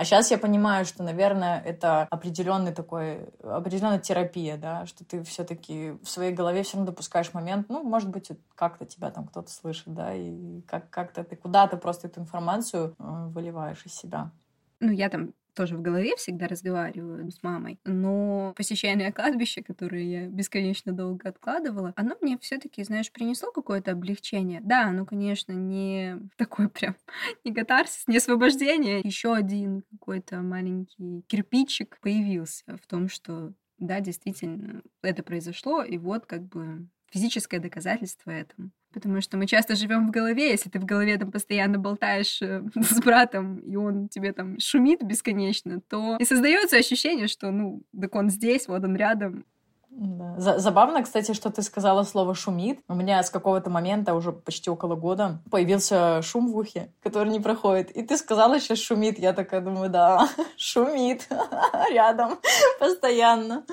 а 0.01 0.03
сейчас 0.03 0.31
я 0.31 0.39
понимаю, 0.39 0.83
что, 0.83 1.03
наверное, 1.03 1.61
это 1.61 2.07
определенный 2.09 2.73
такой, 2.73 3.25
определенная 3.43 3.99
терапия, 3.99 4.57
да, 4.57 4.87
что 4.87 5.05
ты 5.05 5.21
все-таки 5.23 5.91
в 6.01 6.09
своей 6.09 6.33
голове 6.33 6.63
все 6.63 6.77
равно 6.77 6.91
допускаешь 6.91 7.35
момент, 7.35 7.69
ну, 7.69 7.83
может 7.83 8.09
быть, 8.09 8.31
как-то 8.55 8.87
тебя 8.87 9.11
там 9.11 9.27
кто-то 9.27 9.51
слышит, 9.51 9.93
да, 9.93 10.15
и 10.15 10.61
как- 10.61 10.89
как-то 10.89 11.23
ты 11.23 11.35
куда-то 11.35 11.77
просто 11.77 12.07
эту 12.07 12.19
информацию 12.19 12.95
э, 12.97 13.27
выливаешь 13.27 13.85
из 13.85 13.93
себя. 13.93 14.31
Ну, 14.79 14.91
я 14.91 15.07
там 15.07 15.33
тоже 15.53 15.77
в 15.77 15.81
голове 15.81 16.15
всегда 16.15 16.47
разговариваю 16.47 17.29
с 17.31 17.43
мамой, 17.43 17.79
но 17.85 18.53
посещение 18.55 19.11
кладбища, 19.11 19.63
которое 19.63 20.03
я 20.03 20.27
бесконечно 20.27 20.93
долго 20.93 21.29
откладывала, 21.29 21.93
оно 21.95 22.15
мне 22.21 22.37
все 22.37 22.57
таки 22.57 22.83
знаешь, 22.83 23.11
принесло 23.11 23.51
какое-то 23.51 23.91
облегчение. 23.91 24.61
Да, 24.61 24.87
оно, 24.87 25.05
конечно, 25.05 25.51
не 25.53 26.17
такой 26.37 26.69
прям, 26.69 26.95
не 27.43 27.53
катарсис, 27.53 28.07
не 28.07 28.17
освобождение. 28.17 28.99
Еще 29.03 29.33
один 29.33 29.83
какой-то 29.91 30.41
маленький 30.41 31.23
кирпичик 31.27 31.99
появился 32.01 32.63
в 32.81 32.87
том, 32.87 33.09
что 33.09 33.53
да, 33.77 33.99
действительно, 33.99 34.83
это 35.01 35.23
произошло, 35.23 35.81
и 35.83 35.97
вот 35.97 36.25
как 36.27 36.43
бы 36.47 36.87
физическое 37.11 37.59
доказательство 37.59 38.29
этому. 38.31 38.71
Потому 38.93 39.21
что 39.21 39.37
мы 39.37 39.47
часто 39.47 39.75
живем 39.75 40.07
в 40.07 40.11
голове, 40.11 40.49
если 40.49 40.69
ты 40.69 40.79
в 40.79 40.85
голове 40.85 41.17
там 41.17 41.31
постоянно 41.31 41.79
болтаешь 41.79 42.41
э, 42.41 42.61
с 42.75 42.99
братом, 42.99 43.59
и 43.59 43.75
он 43.75 44.09
тебе 44.09 44.33
там 44.33 44.59
шумит 44.59 45.01
бесконечно, 45.03 45.81
то 45.87 46.17
и 46.19 46.25
создается 46.25 46.77
ощущение, 46.77 47.27
что, 47.27 47.51
ну, 47.51 47.83
так 47.99 48.13
он 48.15 48.29
здесь, 48.29 48.67
вот 48.67 48.83
он 48.83 48.95
рядом. 48.95 49.45
Да. 49.91 50.35
Забавно, 50.57 51.03
кстати, 51.03 51.33
что 51.33 51.49
ты 51.49 51.61
сказала 51.61 52.03
слово 52.03 52.33
«шумит». 52.33 52.79
У 52.87 52.95
меня 52.95 53.21
с 53.21 53.29
какого-то 53.29 53.69
момента, 53.69 54.13
уже 54.13 54.31
почти 54.31 54.69
около 54.69 54.95
года, 54.95 55.41
появился 55.51 56.21
шум 56.21 56.49
в 56.49 56.57
ухе, 56.57 56.93
который 57.03 57.29
не 57.29 57.41
проходит. 57.41 57.91
И 57.91 58.01
ты 58.01 58.15
сказала 58.15 58.59
сейчас 58.59 58.79
«шумит». 58.79 59.19
Я 59.19 59.33
такая 59.33 59.59
думаю, 59.59 59.89
да, 59.89 60.29
шумит 60.57 61.27
рядом 61.91 62.39
постоянно. 62.79 63.65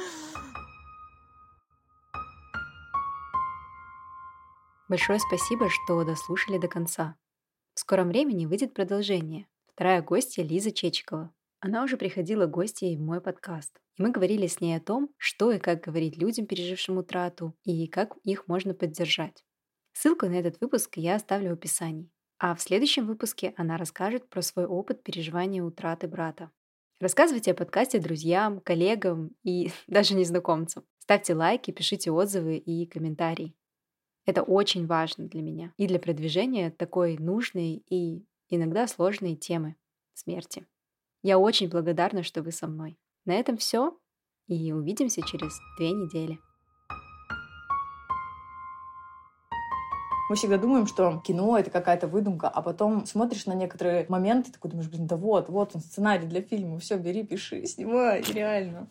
Большое 4.89 5.19
спасибо, 5.19 5.69
что 5.69 6.03
дослушали 6.03 6.57
до 6.57 6.67
конца. 6.67 7.15
В 7.75 7.81
скором 7.81 8.09
времени 8.09 8.47
выйдет 8.47 8.73
продолжение. 8.73 9.47
Вторая 9.67 10.01
гостья 10.01 10.43
Лиза 10.43 10.73
Чечикова. 10.73 11.31
Она 11.61 11.85
уже 11.85 11.99
приходила 11.99 12.47
гостьей 12.47 12.97
в 12.97 13.01
мой 13.01 13.21
подкаст. 13.21 13.79
И 13.99 14.03
мы 14.03 14.11
говорили 14.13 14.47
с 14.47 14.63
ней 14.63 14.75
о 14.75 14.81
том, 14.81 15.11
что 15.19 15.53
и 15.53 15.59
как 15.59 15.83
говорить 15.83 16.17
людям, 16.17 16.47
пережившим 16.47 16.97
утрату, 16.97 17.55
и 17.65 17.87
как 17.87 18.17
их 18.25 18.49
можно 18.49 18.73
поддержать. 18.73 19.45
Ссылку 19.93 20.25
на 20.25 20.37
этот 20.37 20.59
выпуск 20.63 20.97
я 20.97 21.17
оставлю 21.17 21.51
в 21.51 21.55
описании. 21.55 22.11
А 22.39 22.55
в 22.55 22.63
следующем 22.63 23.07
выпуске 23.07 23.53
она 23.59 23.77
расскажет 23.77 24.31
про 24.31 24.41
свой 24.41 24.65
опыт 24.65 25.03
переживания 25.03 25.63
утраты 25.63 26.09
брата. 26.09 26.51
Рассказывайте 26.99 27.51
о 27.51 27.55
подкасте 27.55 27.99
друзьям, 27.99 28.61
коллегам 28.61 29.33
и 29.43 29.71
даже 29.87 30.15
незнакомцам. 30.15 30.85
Ставьте 31.01 31.35
лайки, 31.35 31.73
пишите 31.73 32.11
отзывы 32.11 32.57
и 32.57 32.87
комментарии. 32.87 33.55
Это 34.29 34.43
очень 34.43 34.87
важно 34.87 35.27
для 35.27 35.41
меня 35.41 35.73
и 35.79 35.87
для 35.87 35.99
продвижения 35.99 36.71
такой 36.71 37.17
нужной 37.17 37.83
и 37.89 38.27
иногда 38.51 38.87
сложной 38.87 39.37
темы 39.37 39.75
смерти. 40.13 40.67
Я 41.23 41.39
очень 41.39 41.71
благодарна, 41.71 42.23
что 42.23 42.43
вы 42.43 42.53
со 42.53 42.67
мной. 42.67 42.99
На 43.25 43.33
этом 43.33 43.57
все, 43.57 43.97
и 44.47 44.71
увидимся 44.71 45.23
через 45.23 45.59
две 45.79 45.93
недели. 45.93 46.39
Мы 50.29 50.37
всегда 50.37 50.59
думаем, 50.59 50.87
что 50.87 51.23
кино— 51.27 51.59
это 51.59 51.71
какая-то 51.71 52.07
выдумка, 52.07 52.51
а 52.51 52.61
потом 52.61 53.07
смотришь 53.07 53.47
на 53.47 53.55
некоторые 53.55 54.05
моменты, 54.11 54.53
такой 54.53 54.71
думаешь, 54.71 54.91
блин, 54.91 55.07
да 55.07 55.17
вот, 55.17 55.49
вот 55.49 55.75
он, 55.75 55.81
сценарий 55.81 56.27
для 56.27 56.43
фильма, 56.43 56.79
все, 56.81 56.99
бери, 56.99 57.23
пиши, 57.23 57.65
снимай, 57.65 58.21
реально. 58.21 58.87